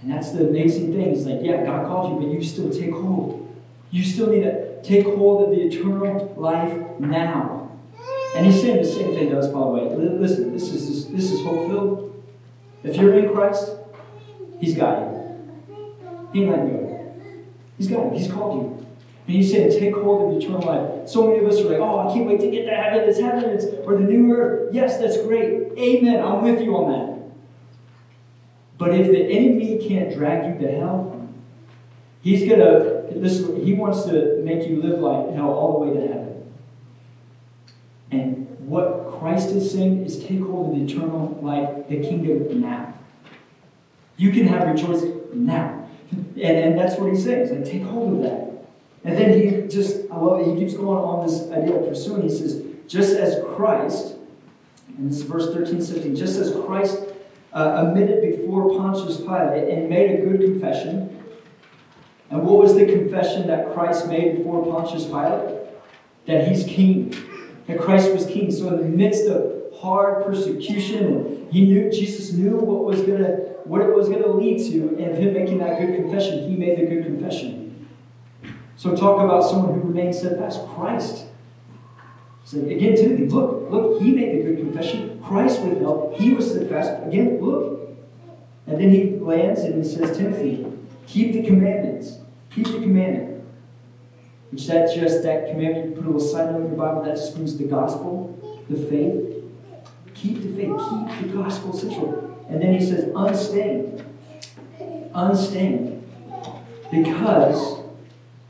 [0.00, 1.12] And that's the amazing thing.
[1.12, 3.56] It's like, yeah, God called you, but you still take hold.
[3.92, 7.70] You still need to take hold of the eternal life now.
[8.34, 9.82] And he's saying the same thing to us, by the way.
[9.94, 12.24] Listen, this is this is hope filled.
[12.82, 13.70] If you're in Christ,
[14.58, 15.76] He's got you.
[16.32, 17.14] He ain't letting go.
[17.78, 18.18] He's got you.
[18.18, 18.86] He's called you.
[19.28, 21.08] And he's saying, take hold of eternal life.
[21.08, 23.08] So many of us are like, oh, I can't wait to get to heaven.
[23.08, 23.50] It's heaven.
[23.50, 24.74] It's, or the new earth.
[24.74, 25.78] Yes, that's great.
[25.78, 26.24] Amen.
[26.24, 27.11] I'm with you on that.
[28.82, 31.28] But if the enemy can't drag you to hell,
[32.20, 36.08] he's gonna listen, he wants to make you live like hell all the way to
[36.08, 36.52] heaven.
[38.10, 42.92] And what Christ is saying is take hold of the eternal life, the kingdom now.
[44.16, 45.88] You can have your choice now.
[46.10, 47.42] And, and that's what he's saying.
[47.42, 48.66] He's like, take hold of that.
[49.04, 52.22] And then he just, I love it, he keeps going on this idea of pursuing.
[52.22, 54.16] He says, just as Christ,
[54.98, 57.11] and this is verse 13, 17, just as Christ
[57.52, 61.22] uh, minute before Pontius Pilate and made a good confession.
[62.30, 65.58] And what was the confession that Christ made before Pontius Pilate?
[66.26, 67.14] That he's king,
[67.66, 68.50] that Christ was king.
[68.50, 73.80] So in the midst of hard persecution, he knew Jesus knew what was gonna what
[73.80, 77.04] it was gonna lead to, and him making that good confession, he made the good
[77.04, 77.88] confession.
[78.76, 80.66] So talk about someone who remains steadfast.
[80.68, 81.26] Christ.
[82.44, 85.11] So again, Timothy, look, look, he made the good confession.
[85.22, 86.14] Christ withheld.
[86.18, 87.06] He was steadfast.
[87.06, 87.80] Again, look.
[88.66, 90.66] And then he lands and he says, Timothy,
[91.06, 92.18] keep the commandments.
[92.54, 93.44] Keep the commandment.
[94.50, 97.16] Which that just that commandment, you put a little side note in your Bible, that
[97.16, 99.44] just means the gospel, the faith.
[100.14, 102.44] Keep the faith, keep the gospel central.
[102.48, 104.04] And then he says, unstained.
[105.14, 106.06] Unstained.
[106.90, 107.80] Because,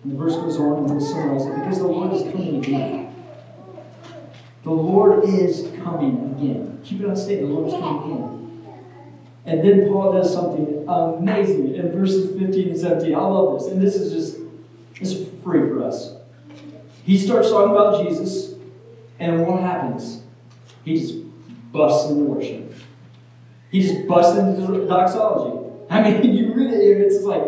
[0.03, 3.01] and the verse goes on, and we'll it, because the Lord is coming again.
[4.64, 6.80] The Lord is coming again.
[6.84, 7.40] Keep it on state.
[7.40, 8.42] The Lord is coming again.
[9.44, 13.14] And then Paul does something amazing in verses 15 and 17.
[13.14, 13.72] I love this.
[13.72, 14.40] And this is just,
[14.98, 16.14] this is free for us.
[17.04, 18.54] He starts talking about Jesus,
[19.18, 20.22] and what happens?
[20.84, 21.16] He just
[21.72, 22.72] busts into worship.
[23.72, 25.58] He just busts into doxology.
[25.90, 27.42] I mean, you read it, it's like,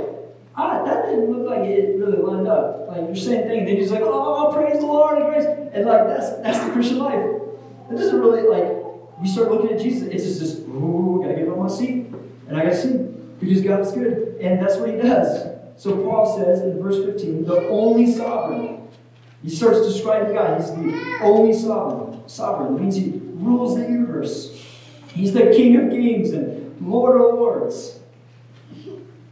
[0.56, 2.88] ah, that didn't look like it really lined up.
[2.88, 5.44] Like you're saying things, they just like, oh, praise the Lord and grace.
[5.72, 7.24] And like that's that's the Christian life.
[7.90, 8.84] It doesn't really like
[9.20, 12.12] we start looking at Jesus, it's just this, ooh, gotta get on my seat.
[12.48, 14.36] And I gotta sing because God is good.
[14.40, 15.54] And that's what he does.
[15.76, 18.88] So Paul says in verse 15, the only sovereign.
[19.42, 20.60] He starts describing God.
[20.60, 22.26] He's the only sovereign.
[22.28, 22.80] Sovereign.
[22.80, 24.64] Means he rules the universe.
[25.08, 28.00] He's the King of kings and Lord of lords.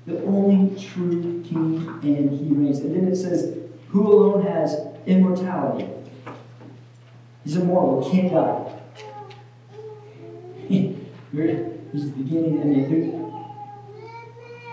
[0.07, 2.81] The only true king, and he reigns.
[2.81, 3.57] And then it says,
[3.89, 4.77] who alone has
[5.07, 5.89] immortality.
[7.45, 8.69] He's immortal, can't die.
[11.93, 13.23] He's the beginning and the end.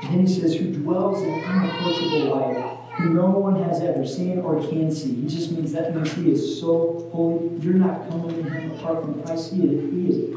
[0.03, 4.39] And then he says, who dwells in unapproachable light, who no one has ever seen
[4.39, 5.15] or can see.
[5.15, 7.59] He just means that means he is so holy.
[7.59, 9.53] You're not coming to him apart from Christ.
[9.53, 10.35] He is, he is,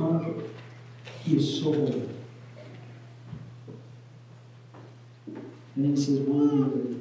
[1.23, 2.09] he is so holy.
[5.75, 6.97] And then he says, worthy, worthy.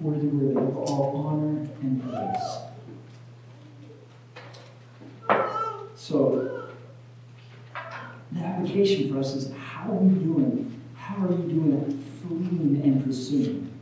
[0.00, 2.66] Worthy, worthy of all honor and praise.
[5.96, 6.68] So,
[8.30, 10.80] the application for us is how are we doing?
[10.94, 11.88] How are you doing at
[12.22, 13.72] fleeing and pursuing?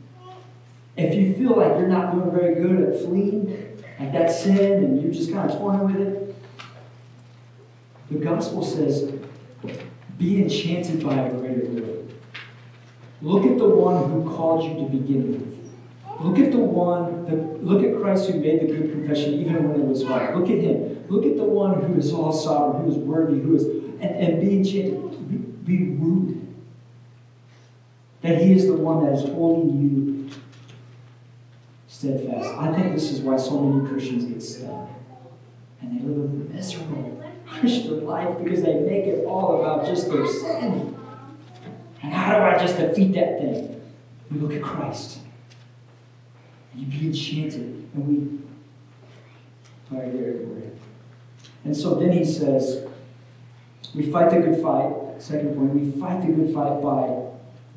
[0.97, 5.01] If you feel like you're not doing very good at fleeing, like that sin, and
[5.01, 6.35] you're just kind of toying with it,
[8.09, 9.11] the gospel says,
[10.17, 11.94] be enchanted by a greater good.
[13.25, 16.23] Look at the one who called you to begin with.
[16.23, 19.81] Look at the one, the, look at Christ who made the good confession even when
[19.81, 20.37] it was hard.
[20.37, 21.03] Look at him.
[21.09, 24.39] Look at the one who is all sovereign, who is worthy, who is, and, and
[24.39, 25.65] be enchanted.
[25.65, 26.53] Be, rooted.
[28.21, 30.29] That he is the one that is holding you
[31.87, 32.55] steadfast.
[32.59, 34.87] I think this is why so many Christians get stuck.
[35.81, 40.27] And they live a miserable Christian life because they make it all about just their
[40.27, 40.95] sin.
[42.05, 43.81] And how do I just defeat that thing?
[44.29, 45.17] We look at Christ.
[46.75, 47.89] You be enchanted.
[47.95, 48.39] And we
[49.89, 50.69] fire there everywhere.
[51.63, 52.85] And so then he says,
[53.95, 54.93] we fight the good fight.
[55.17, 57.23] Second point, we fight the good fight by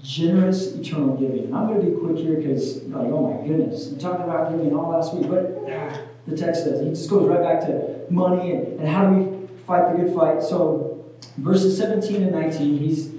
[0.02, 1.44] generous eternal giving.
[1.44, 4.50] And I'm going to be quick here because, like, oh my goodness, we talked about
[4.50, 8.04] giving all last week, but ah, the text says he just goes right back to
[8.10, 10.42] money and, and how do we fight the good fight.
[10.42, 11.06] So,
[11.38, 13.17] verses 17 and 19, he's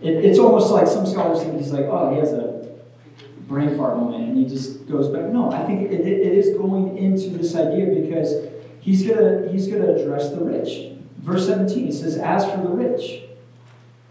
[0.00, 2.58] it, it's almost like some scholars think he's like, oh, he has a
[3.48, 5.24] brain fart moment and he just goes back.
[5.24, 8.46] No, I think it, it, is going into this idea because
[8.80, 10.92] he's gonna he's gonna address the rich.
[11.18, 13.22] Verse 17, he says, as for the rich.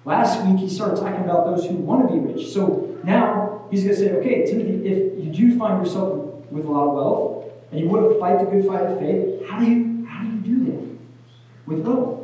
[0.04, 2.48] Last week he started talking about those who want to be rich.
[2.54, 6.88] So now he's gonna say, okay, Timothy, if you do find yourself with a lot
[6.88, 10.06] of wealth and you want to fight the good fight of faith, how do you
[10.06, 10.98] how do you do that?
[11.68, 12.17] With wealth.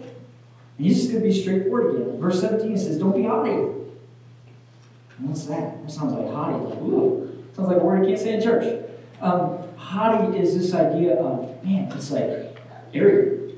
[0.78, 2.20] And he's just going to be straightforward again.
[2.20, 3.52] Verse 17 says, Don't be haughty.
[3.52, 5.84] And what's that?
[5.84, 6.56] That sounds like haughty.
[6.56, 7.46] Like, ooh.
[7.56, 8.84] Sounds like a word you can't say in church.
[9.22, 12.58] Um, haughty is this idea of, man, it's like
[12.94, 13.56] arrogant.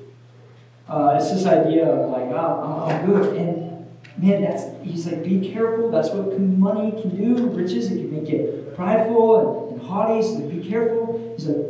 [0.88, 3.38] Uh, it's this idea of like, oh, I'm, I'm good.
[3.38, 3.88] And
[4.18, 5.90] man, that's he's like, be careful.
[5.90, 7.48] That's what money can do.
[7.48, 10.22] Riches, it can make you prideful and, and haughty.
[10.22, 11.36] So be careful.
[11.36, 11.66] He's like,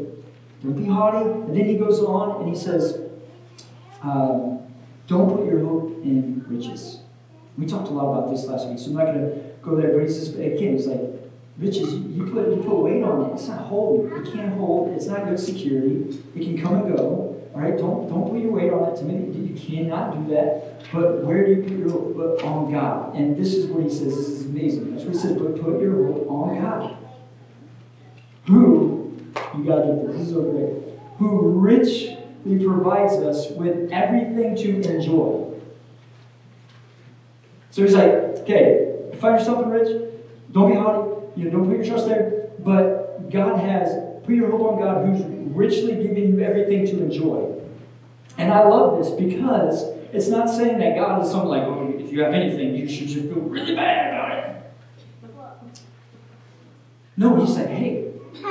[0.64, 1.30] don't be haughty.
[1.30, 3.00] And then he goes on and he says,
[4.02, 4.65] um,
[5.08, 7.00] don't put your hope in riches.
[7.58, 9.94] We talked a lot about this last week, so I'm not going to go there.
[9.94, 11.00] But he says, again, it's like
[11.58, 11.94] riches.
[11.94, 13.34] You put you put weight on it.
[13.34, 14.12] It's not holding.
[14.12, 14.96] It can't hold.
[14.96, 16.22] It's not good security.
[16.36, 17.42] It can come and go.
[17.54, 17.78] All right.
[17.78, 18.98] Don't don't put your weight on it.
[18.98, 20.82] To me, you cannot do that.
[20.92, 22.44] But where do you put your hope?
[22.44, 23.16] On God.
[23.16, 24.16] And this is what he says.
[24.16, 24.92] This is amazing.
[24.92, 25.38] That's what he says.
[25.38, 26.98] But put your hope on God.
[28.48, 29.18] Who
[29.58, 30.18] you got to get this.
[30.18, 31.00] This is so great.
[31.18, 35.52] Who rich he provides us with everything to enjoy.
[37.72, 40.12] So he's like, okay, find yourself in rich,
[40.52, 44.52] don't be haughty, you know, don't put your trust there, but God has, put your
[44.52, 45.26] hope on God who's
[45.56, 47.60] richly giving you everything to enjoy.
[48.38, 49.84] And I love this because
[50.14, 53.08] it's not saying that God is something like, oh, if you have anything, you should
[53.08, 55.82] just feel really bad about it.
[57.18, 58.14] No, he's like, hey,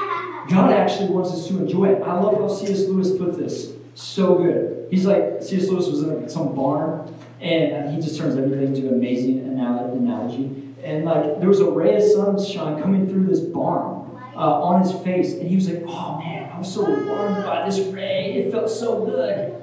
[0.50, 2.02] God actually wants us to enjoy it.
[2.02, 2.86] I love how C.S.
[2.88, 3.74] Lewis put this.
[3.94, 4.88] So good.
[4.90, 5.68] He's like, C.S.
[5.68, 10.74] Lewis was in some barn, and he just turns everything to an amazing analogy.
[10.82, 14.92] And like, there was a ray of sunshine coming through this barn uh, on his
[15.02, 18.34] face, and he was like, oh man, I was so warmed by this ray.
[18.34, 19.54] It felt so good.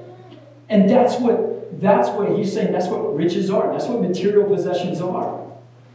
[0.68, 2.72] And that's what that's what he's saying.
[2.72, 3.72] That's what riches are.
[3.72, 5.40] That's what material possessions are.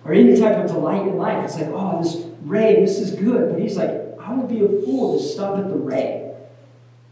[0.05, 1.43] Or any type of delight in life.
[1.45, 3.51] It's like, oh, this ray, this is good.
[3.51, 6.26] But he's like, I would be a fool to stop at the ray.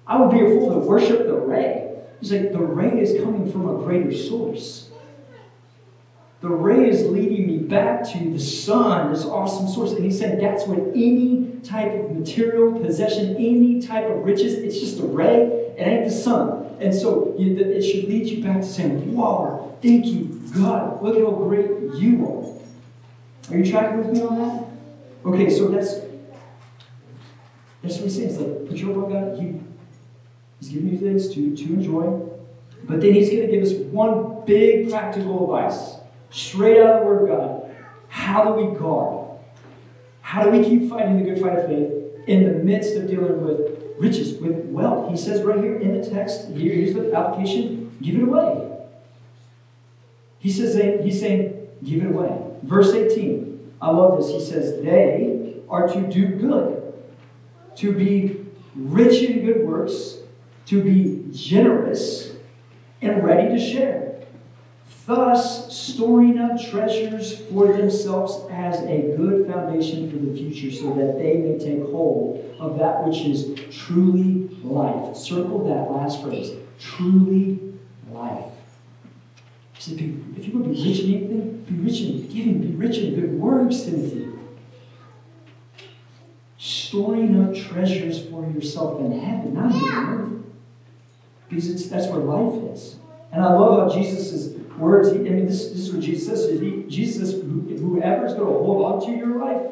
[0.07, 1.97] I would be a fool to worship the ray.
[2.19, 4.89] He's like, the ray is coming from a greater source.
[6.41, 9.93] The ray is leading me back to the sun, this awesome source.
[9.93, 14.79] And he said that's what any type of material possession, any type of riches, it's
[14.79, 15.41] just a ray,
[15.77, 16.77] it ain't the sun.
[16.79, 21.01] And so you, it should lead you back to saying, Wow, thank you, God.
[21.01, 23.53] Look how great you are.
[23.53, 24.67] Are you tracking with me on that?
[25.25, 25.95] Okay, so that's
[27.81, 28.29] that's what he's saying.
[28.29, 29.64] It's like, put your hope on God.
[30.67, 32.29] He, he's giving you things to, to enjoy.
[32.83, 35.95] But then he's going to give us one big practical advice,
[36.29, 37.75] straight out of the Word of God.
[38.09, 39.25] How do we guard?
[40.21, 41.91] How do we keep fighting the good fight of faith
[42.27, 45.11] in the midst of dealing with riches, with wealth?
[45.11, 48.71] He says right here in the text, here, here's the application give it away.
[50.39, 52.39] He says, he's saying, give it away.
[52.63, 54.29] Verse 18, I love this.
[54.29, 56.93] He says, they are to do good,
[57.77, 58.45] to be
[58.75, 60.17] rich in good works,
[60.67, 62.33] to be generous,
[63.01, 64.15] and ready to share,
[65.05, 71.19] thus storing up treasures for themselves as a good foundation for the future, so that
[71.19, 75.15] they may take hold of that which is truly life.
[75.15, 77.59] Circle that last phrase truly
[78.11, 78.45] life.
[79.73, 79.93] He said,
[80.37, 83.13] if you want to be rich in anything, be rich in giving, be rich in
[83.13, 84.29] good works, Timothy.
[86.57, 90.31] Storing up treasures for yourself in heaven, not the earth.
[91.55, 92.97] Because it's, that's where life is.
[93.31, 96.59] And I love how Jesus' words, he, I mean, this, this is what Jesus says.
[96.59, 99.71] He, Jesus, who- whoever's going to hold on to your life,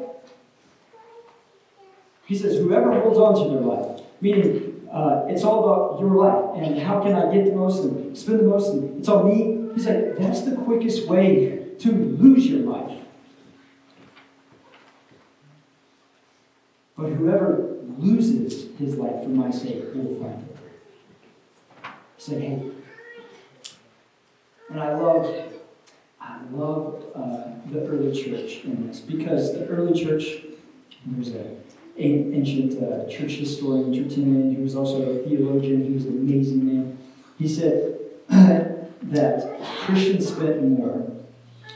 [2.25, 6.63] he says, whoever holds on to their life, meaning uh, it's all about your life
[6.63, 9.69] and how can I get the most and spend the most, and it's all me.
[9.75, 12.97] He's like, that's the quickest way to lose your life.
[16.97, 20.53] But whoever loses his life for my sake will find it.
[22.30, 22.74] And
[24.76, 25.53] I love,
[26.21, 30.43] I love uh, the early church in this because the early church,
[31.05, 31.57] there's a
[31.97, 35.86] an ancient uh, church historian, Tertullian, who was also a theologian.
[35.86, 36.97] He was an amazing man.
[37.38, 37.99] He said
[38.30, 41.11] that Christians spent more,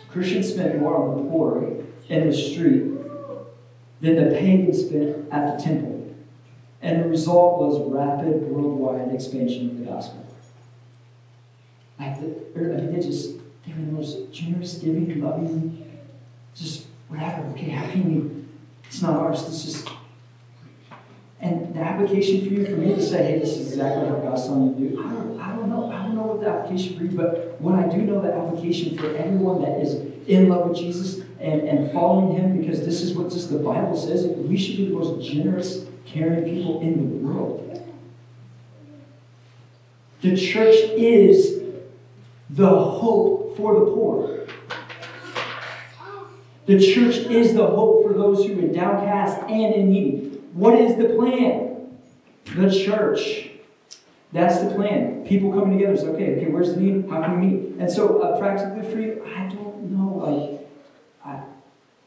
[0.09, 2.93] Christians spent more on the poor in the street
[4.01, 6.15] than the pagans spent at the temple.
[6.81, 10.26] And the result was rapid worldwide expansion of the gospel.
[11.99, 15.99] Like the, or, I mean, they just they were the most generous, giving, loving,
[16.55, 17.47] just whatever.
[17.49, 18.45] Okay, how can we?
[18.85, 19.43] It's not ours.
[19.47, 19.89] It's just.
[21.39, 24.45] And the application for you, for me to say, hey, this is exactly what God's
[24.45, 25.01] telling you to do.
[25.01, 25.91] I don't, I don't know.
[25.91, 28.97] I don't know what the application for you, but what I do know the application
[28.97, 29.95] for everyone that is
[30.27, 33.95] in love with Jesus and, and following Him, because this is what just the Bible
[33.95, 34.25] says.
[34.25, 37.63] We should be the most generous, caring people in the world.
[40.21, 41.56] The church is
[42.57, 44.47] the hope for the poor.
[46.65, 50.41] The church is the hope for those who are downcast and in need.
[50.53, 51.97] What is the plan?
[52.55, 53.51] The church.
[54.33, 55.23] That's the plan.
[55.25, 55.97] People coming together.
[55.97, 57.09] So, okay, okay, where's the need?
[57.09, 57.75] How can we meet?
[57.79, 60.17] And so, uh, practically for you, I don't know.
[60.25, 60.67] Like,
[61.23, 61.43] I,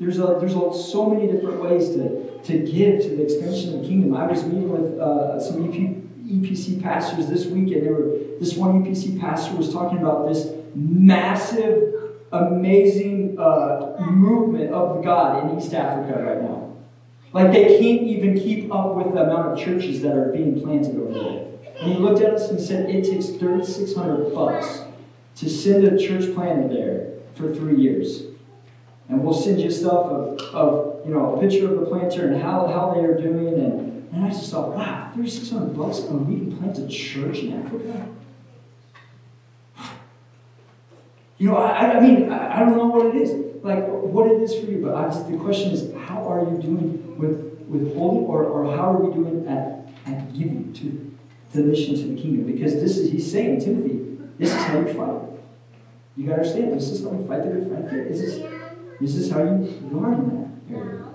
[0.01, 3.83] there's a, there's a, so many different ways to, to give to the expansion of
[3.83, 4.17] the kingdom.
[4.17, 5.95] I was meeting with uh, some EP,
[6.31, 7.87] EPC pastors this weekend.
[7.87, 11.95] were, this one EPC pastor was talking about this massive,
[12.33, 16.77] amazing uh, movement of God in East Africa right now.
[17.33, 20.97] Like they can't even keep up with the amount of churches that are being planted
[20.97, 21.47] over there.
[21.81, 24.83] And he looked at us and said, it takes 3,600 bucks
[25.37, 28.25] to send a church planter there for three years.
[29.09, 32.43] And we'll send you stuff of, of you know, a picture of the planter and
[32.43, 33.55] how, how they are doing.
[33.55, 37.65] And, and I just thought, wow, 3,600 bucks and we can plant a church in
[37.65, 38.09] Africa?
[41.39, 44.43] You know, I, I mean, I, I don't know what it is, like what it
[44.43, 47.95] is for you, but I just, the question is, how are you doing with, with
[47.95, 51.17] holding, or, or how are we doing at, at giving to
[51.53, 52.45] the mission to the kingdom?
[52.53, 55.31] Because this is, he's saying, Timothy, this is how you fight.
[56.17, 57.91] You gotta understand, this is how you fight the good fight.
[57.91, 58.43] This is,
[59.01, 61.10] this is how you in that area.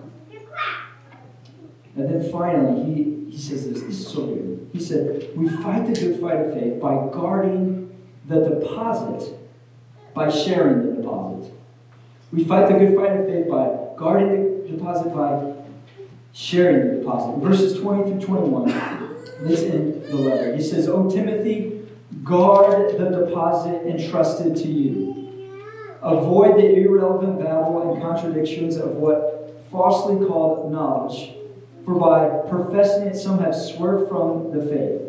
[1.96, 4.70] And then finally, he, he says this, this is so good.
[4.74, 7.96] He said, We fight the good fight of faith by guarding
[8.28, 9.38] the deposit
[10.14, 11.54] by sharing the deposit.
[12.32, 15.54] We fight the good fight of faith by guarding the deposit by
[16.34, 17.40] sharing the deposit.
[17.40, 18.68] Verses 20 through 21,
[19.42, 20.56] this in the letter.
[20.56, 21.82] He says, O Timothy,
[22.24, 25.62] guard the deposit entrusted to you.
[26.02, 31.34] Avoid the irrelevant babble and contradictions of what falsely called knowledge,
[31.86, 35.02] for by professing it some have swerved from the faith.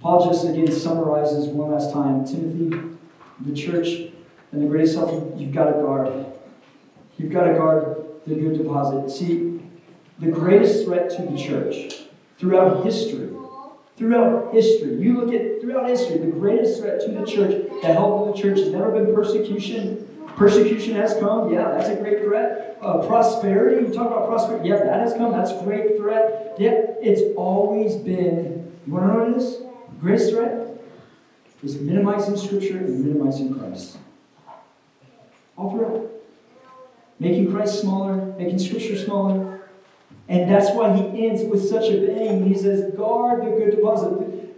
[0.00, 2.96] Paul just again summarizes one last time Timothy,
[3.40, 4.10] the church,
[4.50, 6.26] and the greatest help you've got to guard.
[7.18, 9.10] You've got to guard the good deposit.
[9.10, 9.60] See,
[10.18, 12.04] the greatest threat to the church
[12.38, 13.30] throughout history,
[13.96, 18.28] throughout history, you look at throughout history, the greatest threat to the church, the help
[18.28, 20.08] of the church has never been persecution.
[20.36, 22.78] Persecution has come, yeah, that's a great threat.
[22.80, 26.56] Uh, prosperity, you talk about prosperity, yeah, that has come, that's a great threat.
[26.58, 26.70] Yeah,
[27.00, 29.62] it's always been, you want to know what it is?
[30.00, 30.68] Greatest threat
[31.62, 33.98] is minimizing Scripture and minimizing Christ.
[35.56, 36.10] All throughout.
[37.20, 39.68] Making Christ smaller, making Scripture smaller.
[40.28, 42.46] And that's why he ends with such a bang.
[42.46, 44.56] He says, guard the good deposit.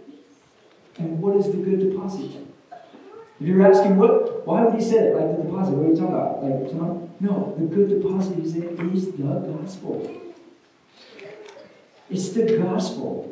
[0.97, 2.44] And what is the good deposit?
[3.39, 5.71] If you're asking, what, why would he say it like the deposit?
[5.71, 6.43] What are you talking about?
[6.43, 7.13] Like, someone?
[7.19, 10.21] No, the good deposit is, it is the gospel.
[12.09, 13.31] It's the gospel.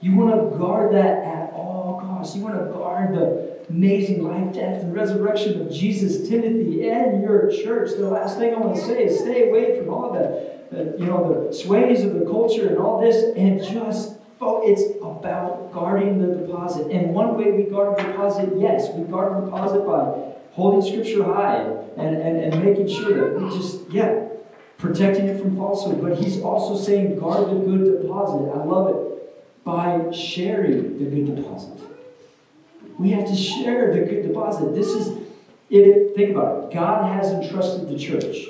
[0.00, 2.36] You want to guard that at all costs.
[2.36, 7.50] You want to guard the, amazing life, death, and resurrection of Jesus, Timothy, and your
[7.50, 7.90] church.
[7.96, 11.06] The last thing I want to say is stay away from all the, the you
[11.06, 14.18] know, the sways of the culture and all this, and just
[14.64, 16.90] it's about guarding the deposit.
[16.90, 21.24] And one way we guard the deposit, yes, we guard the deposit by holding Scripture
[21.24, 21.62] high
[21.96, 24.28] and, and, and making sure that we just, yeah,
[24.78, 26.02] protecting it from falsehood.
[26.02, 28.50] But he's also saying guard the good deposit.
[28.50, 29.64] I love it.
[29.64, 31.80] By sharing the good deposit.
[32.98, 34.74] We have to share the good deposit.
[34.74, 35.16] This is,
[35.70, 38.48] if think about it, God has entrusted the church.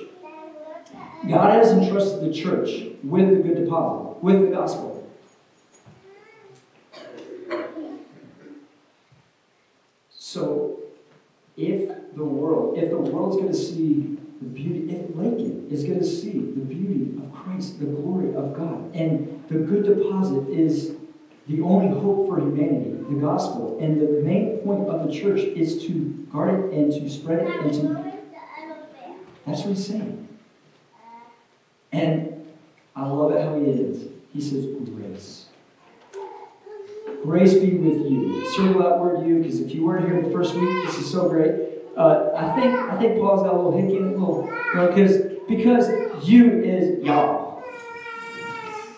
[1.28, 2.70] God has entrusted the church
[3.04, 4.92] with the good deposit, with the gospel.
[10.32, 10.80] So,
[11.58, 15.98] if the world, if the world's going to see the beauty, if Lakin is going
[15.98, 20.96] to see the beauty of Christ, the glory of God, and the good deposit is
[21.48, 25.84] the only hope for humanity, the gospel, and the main point of the church is
[25.86, 28.12] to guard it and to spread it and to.
[29.46, 30.28] That's what he's saying.
[31.90, 32.46] And
[32.94, 34.04] I love it how he ends.
[34.32, 35.46] He says, grace.
[37.22, 38.48] Grace be with you.
[38.50, 41.28] Circle that word you, because if you weren't here the first week, this is so
[41.28, 41.71] great.
[41.96, 45.16] Uh, I think I think Paul's got a little hickey, a little, you know, because
[45.48, 47.62] because you is y'all.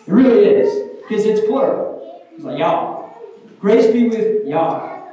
[0.06, 2.24] It really is, because it's plural.
[2.36, 3.18] He's like y'all.
[3.58, 5.08] Grace be with y'all.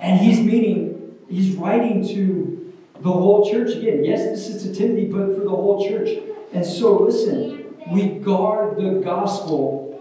[0.00, 4.04] And he's meaning, he's writing to the whole church again.
[4.04, 6.10] Yes, this is to Timothy, but for the whole church.
[6.52, 10.00] And so, listen, we guard the gospel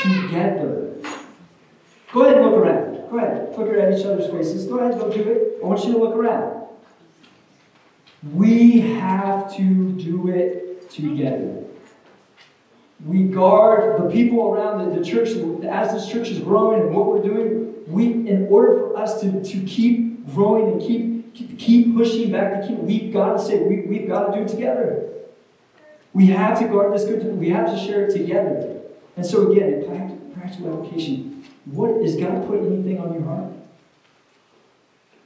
[0.00, 0.94] together.
[2.12, 2.87] Go ahead and look around.
[3.10, 3.56] Go ahead.
[3.56, 4.66] Look at each other's faces.
[4.66, 5.62] Go ahead, go do it.
[5.62, 6.66] I want you to look around.
[8.32, 11.64] We have to do it together.
[13.04, 15.28] We guard the people around the, the church
[15.64, 17.74] as this church is growing and what we're doing.
[17.86, 22.60] We, in order for us to, to keep growing and keep, keep keep pushing back,
[22.60, 25.08] to keep, we've got to say we, we've got to do it together.
[26.12, 27.24] We have to guard this good.
[27.38, 28.80] We have to share it together.
[29.16, 31.27] And so again, in practical application,
[31.70, 33.52] what is God put anything on your heart?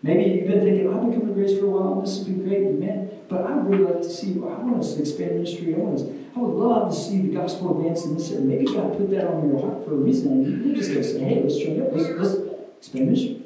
[0.02, 2.46] Maybe you've been thinking, I've been coming to grace for a while, this has been
[2.46, 3.10] great, man.
[3.28, 5.74] But I would really like to see, I want us to expand ministry.
[5.74, 8.44] I want us, I would love to see the gospel advance in this area.
[8.44, 10.32] Maybe God put that on your heart for a reason.
[10.32, 11.88] And you're just to say, hey, let's join up.
[11.92, 12.34] Let's, let's
[12.78, 13.42] expand ministry.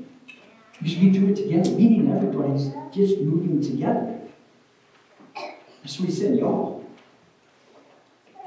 [0.79, 4.19] Because we do it together, meeting everybody's just moving together.
[5.83, 6.85] That's what he said, y'all.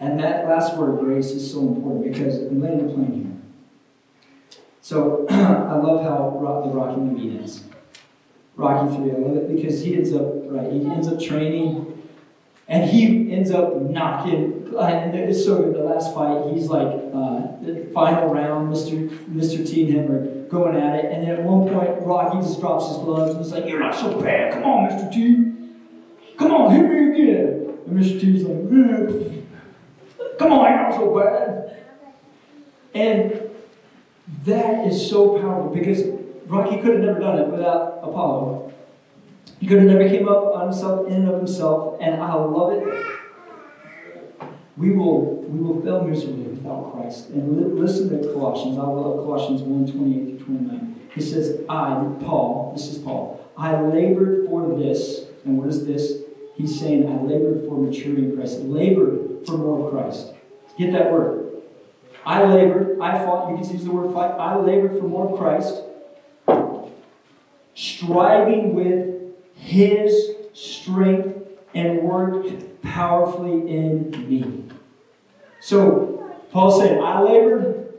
[0.02, 3.29] And that last word, grace, is so important because I'm laying the plane here.
[4.90, 7.64] So I love how Ro- the Rocky movie ends.
[8.56, 12.02] Rocky 3, I love it because he ends up, right, he ends up training
[12.68, 17.62] and he ends up knocking, and it's so good, the last fight, he's like, uh,
[17.62, 19.08] the final round, Mr.
[19.28, 19.64] Mr.
[19.64, 22.88] T and him are going at it, and then at one point, Rocky just drops
[22.88, 25.12] his gloves and he's like, You're not so bad, come on, Mr.
[25.14, 25.54] T.
[26.36, 27.78] Come on, hit me again.
[27.86, 28.20] And Mr.
[28.20, 31.86] T's like, "Eh, Come on, you're not so bad.
[32.96, 33.49] And
[34.46, 36.04] that is so powerful because
[36.48, 38.74] Rocky could have never done it without Apollo.
[39.60, 42.74] He could have never came up on himself in and of himself, and I love
[42.74, 42.84] it.
[44.78, 47.30] We will we will fail miserably without Christ.
[47.30, 48.78] And li- listen to Colossians.
[48.78, 51.02] I love Colossians 1, 28 through 29.
[51.14, 55.26] He says, I, Paul, this is Paul, I labored for this.
[55.44, 56.22] And what is this?
[56.56, 58.60] He's saying, I labored for maturity in Christ.
[58.60, 60.34] Labored for more of Christ.
[60.78, 61.39] Get that word.
[62.30, 64.30] I labored, I fought, you can use the word fight.
[64.40, 65.82] I labored for more Christ,
[67.74, 71.40] striving with his strength
[71.74, 74.64] and worked powerfully in me.
[75.60, 77.96] So, Paul said, I labored,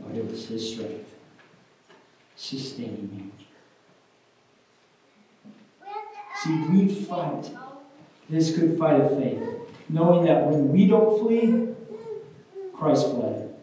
[0.00, 1.12] but it was his strength
[2.36, 3.10] sustaining
[5.84, 5.86] me.
[6.42, 7.50] See, we fight
[8.30, 9.42] this good fight of faith,
[9.90, 11.75] knowing that when we don't flee,
[12.78, 13.54] Christ fled.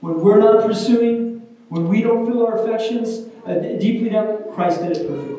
[0.00, 4.96] When we're not pursuing, when we don't feel our affections uh, deeply down, Christ did
[4.96, 5.34] it perfectly.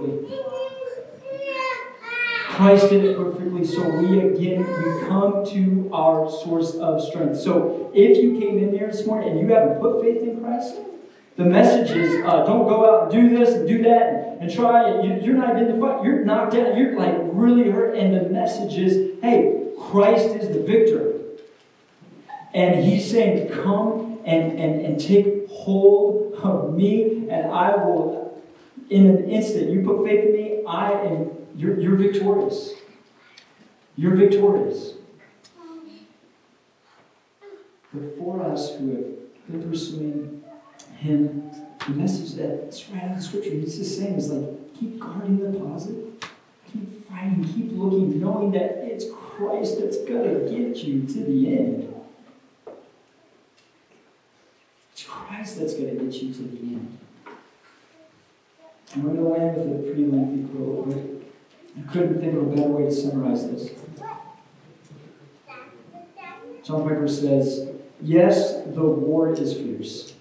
[2.50, 7.38] Christ did it perfectly, so we again we come to our source of strength.
[7.38, 10.76] So if you came in there this morning and you haven't put faith in Christ,
[11.36, 14.54] the message is uh, don't go out and do this and do that and, and
[14.54, 15.02] try.
[15.02, 16.06] You, you're not in the fight.
[16.06, 16.78] You're knocked out.
[16.78, 17.98] You're like really hurt.
[17.98, 21.15] And the message is, hey, Christ is the victor.
[22.56, 28.42] And he's saying, come and, and, and take hold of me, and I will,
[28.90, 32.72] in an instant, you put faith in me, I am, you're, you're victorious.
[33.98, 34.94] You're victorious.
[37.94, 40.42] But for us who have been pursuing
[40.98, 41.52] him,
[41.86, 43.52] the message that's right out of the scripture.
[43.52, 46.26] He's just saying is like, keep guarding the deposit,
[46.72, 51.95] keep fighting, keep looking, knowing that it's Christ that's gonna get you to the end.
[55.28, 56.98] Christ that's gonna get you to the end.
[58.94, 60.98] And we're gonna end with a pretty lengthy quote, but
[61.78, 63.72] I couldn't think of a better way to summarize this.
[66.64, 67.70] John Piper says,
[68.02, 70.14] Yes, the war is fierce.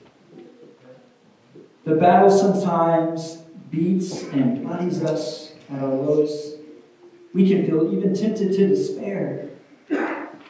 [1.84, 6.56] The battle sometimes beats and bloodies us at our lowest.
[7.32, 9.50] We can feel even tempted to despair.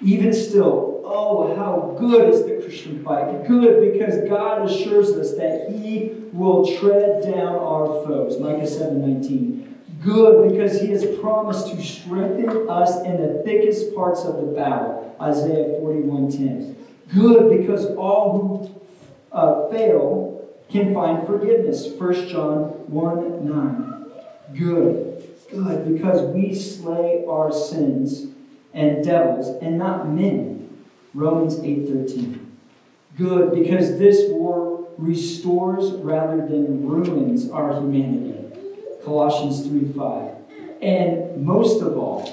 [0.01, 3.47] Even still, oh, how good is the Christian fight?
[3.47, 8.39] Good because God assures us that He will tread down our foes.
[8.41, 9.79] Micah 7 19.
[10.03, 15.17] Good because He has promised to strengthen us in the thickest parts of the battle.
[15.21, 16.77] Isaiah 41 10.
[17.15, 18.83] Good because all who
[19.33, 21.87] uh, fail can find forgiveness.
[21.87, 24.05] 1 John 1 9.
[24.59, 25.23] Good.
[25.51, 28.27] Good because we slay our sins
[28.73, 30.64] and devils and not men.
[31.15, 32.41] Romans 8:13.
[33.17, 38.35] Good because this war restores rather than ruins our humanity.
[39.05, 40.31] Colossians 3 5.
[40.83, 42.29] And most of all,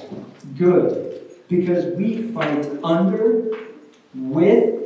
[0.58, 3.52] good because we fight under,
[4.16, 4.80] with,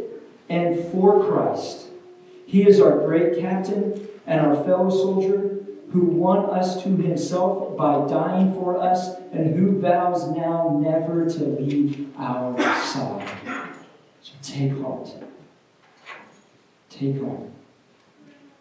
[0.50, 1.88] and for Christ.
[2.46, 8.06] He is our great captain and our fellow soldier who won us to himself by
[8.08, 13.65] dying for us and who vows now never to leave our side.
[14.26, 15.08] So take heart.
[16.90, 17.42] Take heart.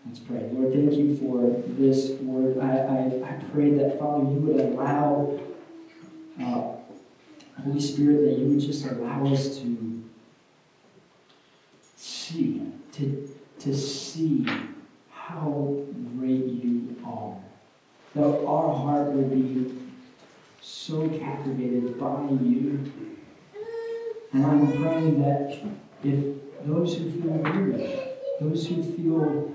[0.06, 0.50] Let's pray.
[0.52, 2.58] Lord, thank you for this word.
[2.58, 5.40] I, I, I pray that, Father, you would allow,
[6.38, 10.04] uh, Holy Spirit, that you would just allow us to
[11.96, 12.60] see,
[12.92, 14.46] to, to see
[15.10, 15.82] how
[16.18, 17.38] great you are.
[18.14, 19.74] That our heart would be
[20.60, 23.13] so captivated by you.
[24.34, 25.58] And I'm praying that
[26.02, 26.34] if
[26.66, 28.00] those who feel weary,
[28.40, 29.52] those who feel,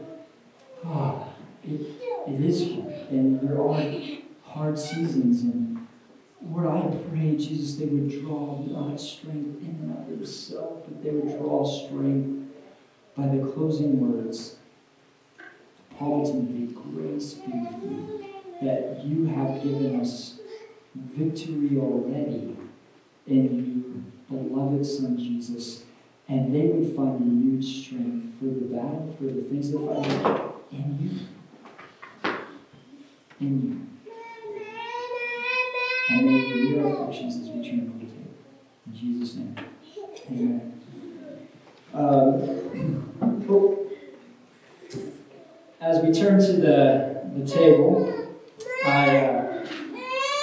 [0.86, 1.26] ah,
[1.66, 1.82] it,
[2.28, 3.92] it is hard, and there are
[4.46, 5.86] hard seasons, and
[6.42, 11.10] Lord, I pray, Jesus, they would draw not strength in and of themselves, but they
[11.10, 12.50] would draw strength
[13.18, 14.56] by the closing words.
[15.98, 18.26] Paul Timothy, grace be with you,
[18.62, 20.40] that you have given us
[20.96, 22.56] victory already
[23.28, 25.84] in you, beloved Son Jesus,
[26.28, 31.00] and they would find renewed strength for the battle, for the things that fight in
[31.02, 32.32] you.
[33.40, 33.86] In you.
[36.10, 38.12] And may you renew our affections as we turn to you.
[38.88, 39.56] In Jesus' name.
[40.32, 40.74] Amen.
[41.94, 42.40] Well,
[45.82, 48.14] as we turn to the, the table,
[48.86, 49.66] I, uh,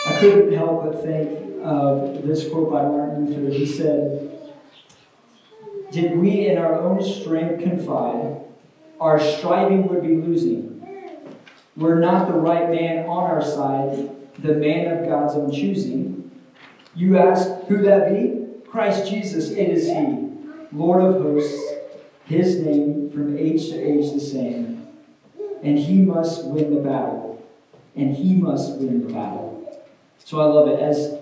[0.06, 3.52] I couldn't help but think of this quote by Martin Luther.
[3.52, 4.52] He said,
[5.90, 8.40] Did we in our own strength confide,
[9.00, 10.72] our striving would be losing.
[11.76, 16.30] Were not the right man on our side, the man of God's own choosing.
[16.94, 18.46] You ask, who that be?
[18.66, 20.28] Christ Jesus, it is He,
[20.72, 21.60] Lord of hosts,
[22.24, 24.88] His name from age to age the same.
[25.62, 27.44] And He must win the battle,
[27.94, 29.82] and He must win the battle.
[30.24, 30.80] So I love it.
[30.80, 31.18] As,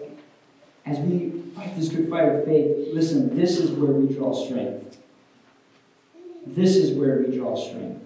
[0.86, 4.98] as we fight this good fight of faith, listen, this is where we draw strength.
[6.46, 8.02] This is where we draw strength.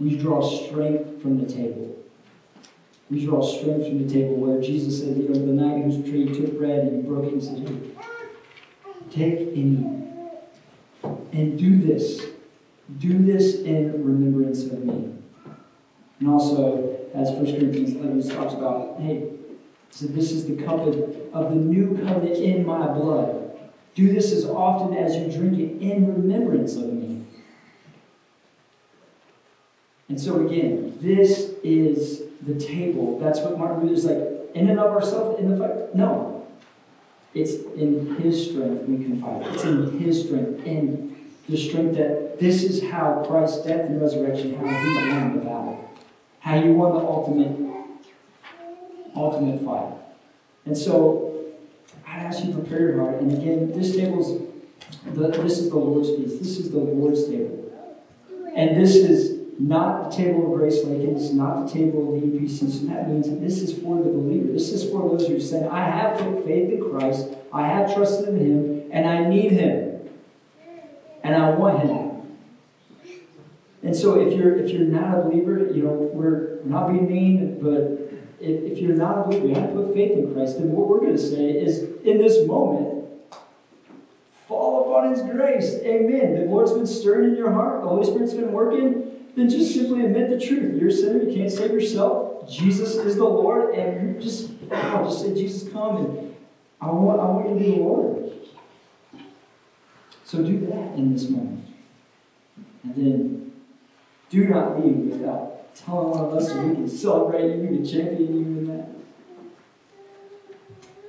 [0.00, 1.96] We draw strength from the table.
[3.10, 5.96] We draw strength from the table where Jesus said, you know, the night he was
[5.98, 7.96] betrayed, he took bread and he broke it and said,
[9.10, 11.10] take and eat.
[11.32, 12.24] And do this.
[12.98, 15.14] Do this in remembrance of me.
[16.20, 19.30] And also, as 1 Corinthians 11 talks about, hey,
[19.92, 20.94] so this is the cup of,
[21.34, 23.50] of the new covenant in my blood.
[23.94, 27.24] Do this as often as you drink it in remembrance of me.
[30.08, 33.18] And so again, this is the table.
[33.18, 35.94] That's what Martin Luther's like, in and of ourselves in the fight.
[35.94, 36.46] No.
[37.34, 39.46] It's in his strength we confide.
[39.54, 44.54] It's in his strength, in the strength that this is how Christ's death and resurrection,
[44.54, 45.90] how he won the battle.
[46.40, 47.81] How he won the ultimate,
[49.14, 49.94] ultimate fight.
[50.66, 51.44] And so
[52.06, 53.20] I'd ask you prepare your heart.
[53.20, 54.40] And again, this table's
[55.06, 56.38] the, this is the Lord's feast.
[56.38, 57.58] This is the Lord's table.
[58.54, 62.26] And this is not the table of Grace Lake, it's not the table of the
[62.26, 62.70] EPC.
[62.70, 64.52] So that means that this is for the believer.
[64.52, 68.28] This is for those who said, I have put faith in Christ, I have trusted
[68.28, 70.08] in Him, and I need Him.
[71.22, 72.12] And I want Him.
[73.82, 77.58] And so if you're if you're not a believer, you know, we're not being mean,
[77.60, 78.01] but
[78.42, 80.88] if, if you're not a believer, you have to put faith in Christ, then what
[80.88, 83.04] we're going to say is in this moment,
[84.48, 85.74] fall upon his grace.
[85.84, 86.34] Amen.
[86.34, 90.04] The Lord's been stirring in your heart, the Holy Spirit's been working, then just simply
[90.04, 90.78] admit the truth.
[90.80, 92.50] You're a sinner, you can't save yourself.
[92.50, 96.34] Jesus is the Lord, and you just wow, just say, Jesus, come and
[96.80, 98.32] I want I want you to be the Lord.
[100.24, 101.64] So do that in this moment.
[102.82, 103.52] And then
[104.30, 107.84] do not leave without telling one of us so we can celebrate you, we can
[107.84, 108.88] champion you in that.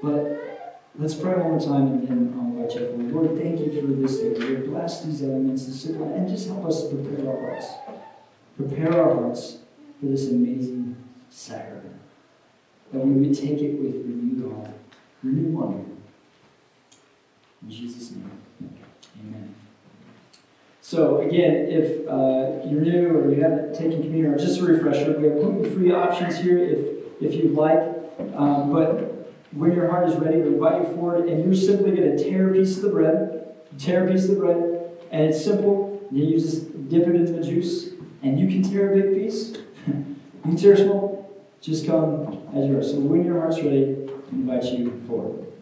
[0.02, 2.44] But let's pray one more time and then I'll
[2.76, 3.14] you up.
[3.14, 4.36] Lord, thank you for this day.
[4.36, 7.68] Lord, bless these elements, this and just help us to prepare our hearts.
[8.58, 9.60] Prepare our hearts
[10.00, 10.96] for this amazing
[11.30, 12.00] sacrament.
[12.92, 14.76] That we would take it with renewed heart,
[15.24, 15.84] renewed wonder.
[17.64, 18.30] In Jesus' name,
[19.20, 19.56] amen.
[20.94, 25.18] So again, if uh, you're new or you haven't taken communion, or just a refresher,
[25.18, 26.80] we have gluten-free options here if,
[27.20, 27.80] if you'd like.
[28.36, 32.16] Um, but when your heart is ready, we invite you forward, and you're simply going
[32.16, 33.56] to tear a piece of the bread.
[33.80, 36.00] Tear a piece of the bread, and it's simple.
[36.12, 37.90] You just dip it in the juice,
[38.22, 39.58] and you can tear a big piece.
[39.88, 41.44] you can tear small.
[41.60, 42.84] Just come as you are.
[42.84, 45.53] So when your heart's ready, we invite you forward.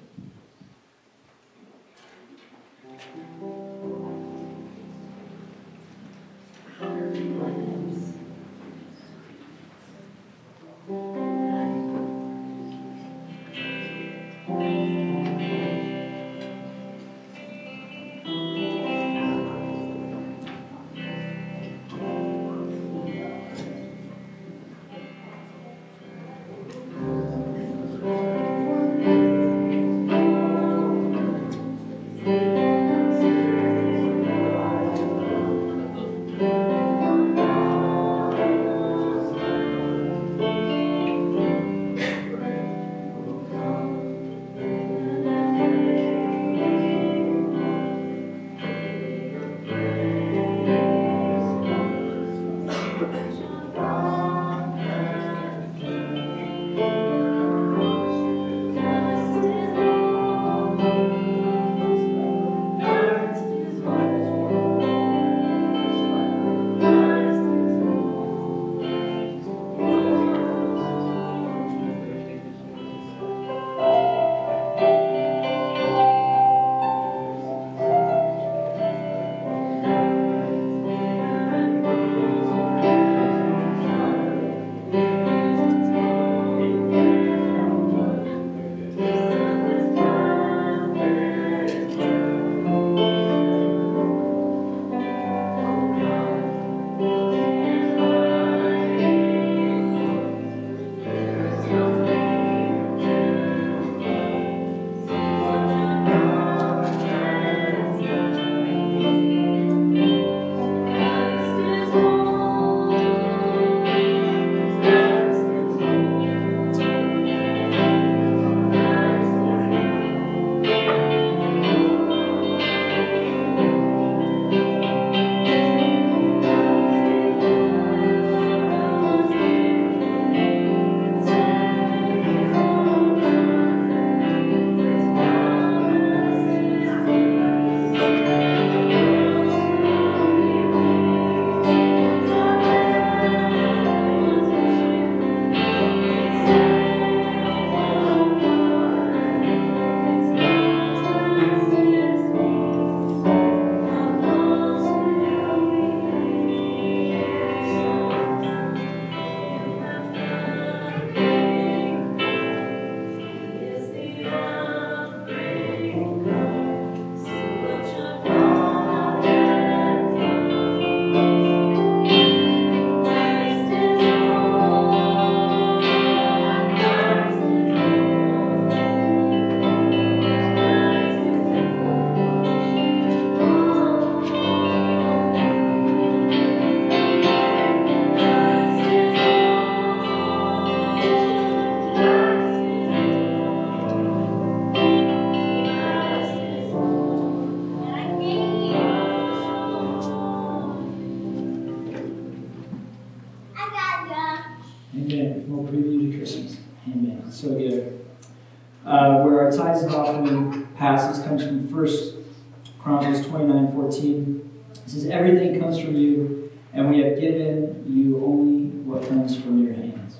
[219.11, 220.19] comes from your hands.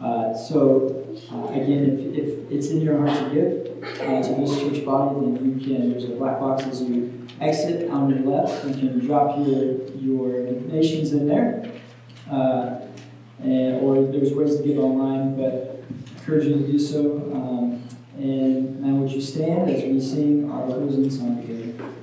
[0.00, 4.58] Uh, so, uh, again, if, if it's in your heart to give uh, to this
[4.60, 8.64] church body, then you can, there's a black box as you exit on your left.
[8.66, 11.70] You can drop your, your donations in there.
[12.30, 12.80] Uh,
[13.40, 17.16] and, or there's ways to give online, but I encourage you to do so.
[17.34, 17.82] Um,
[18.16, 21.93] and now would you stand as we sing our closing song together?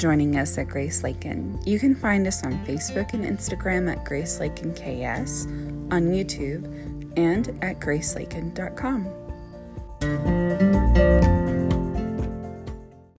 [0.00, 1.60] joining us at Grace Lakin.
[1.66, 5.44] You can find us on Facebook and Instagram at Grace Lakin KS,
[5.92, 6.64] on YouTube,
[7.18, 9.09] and at GraceLakin.com.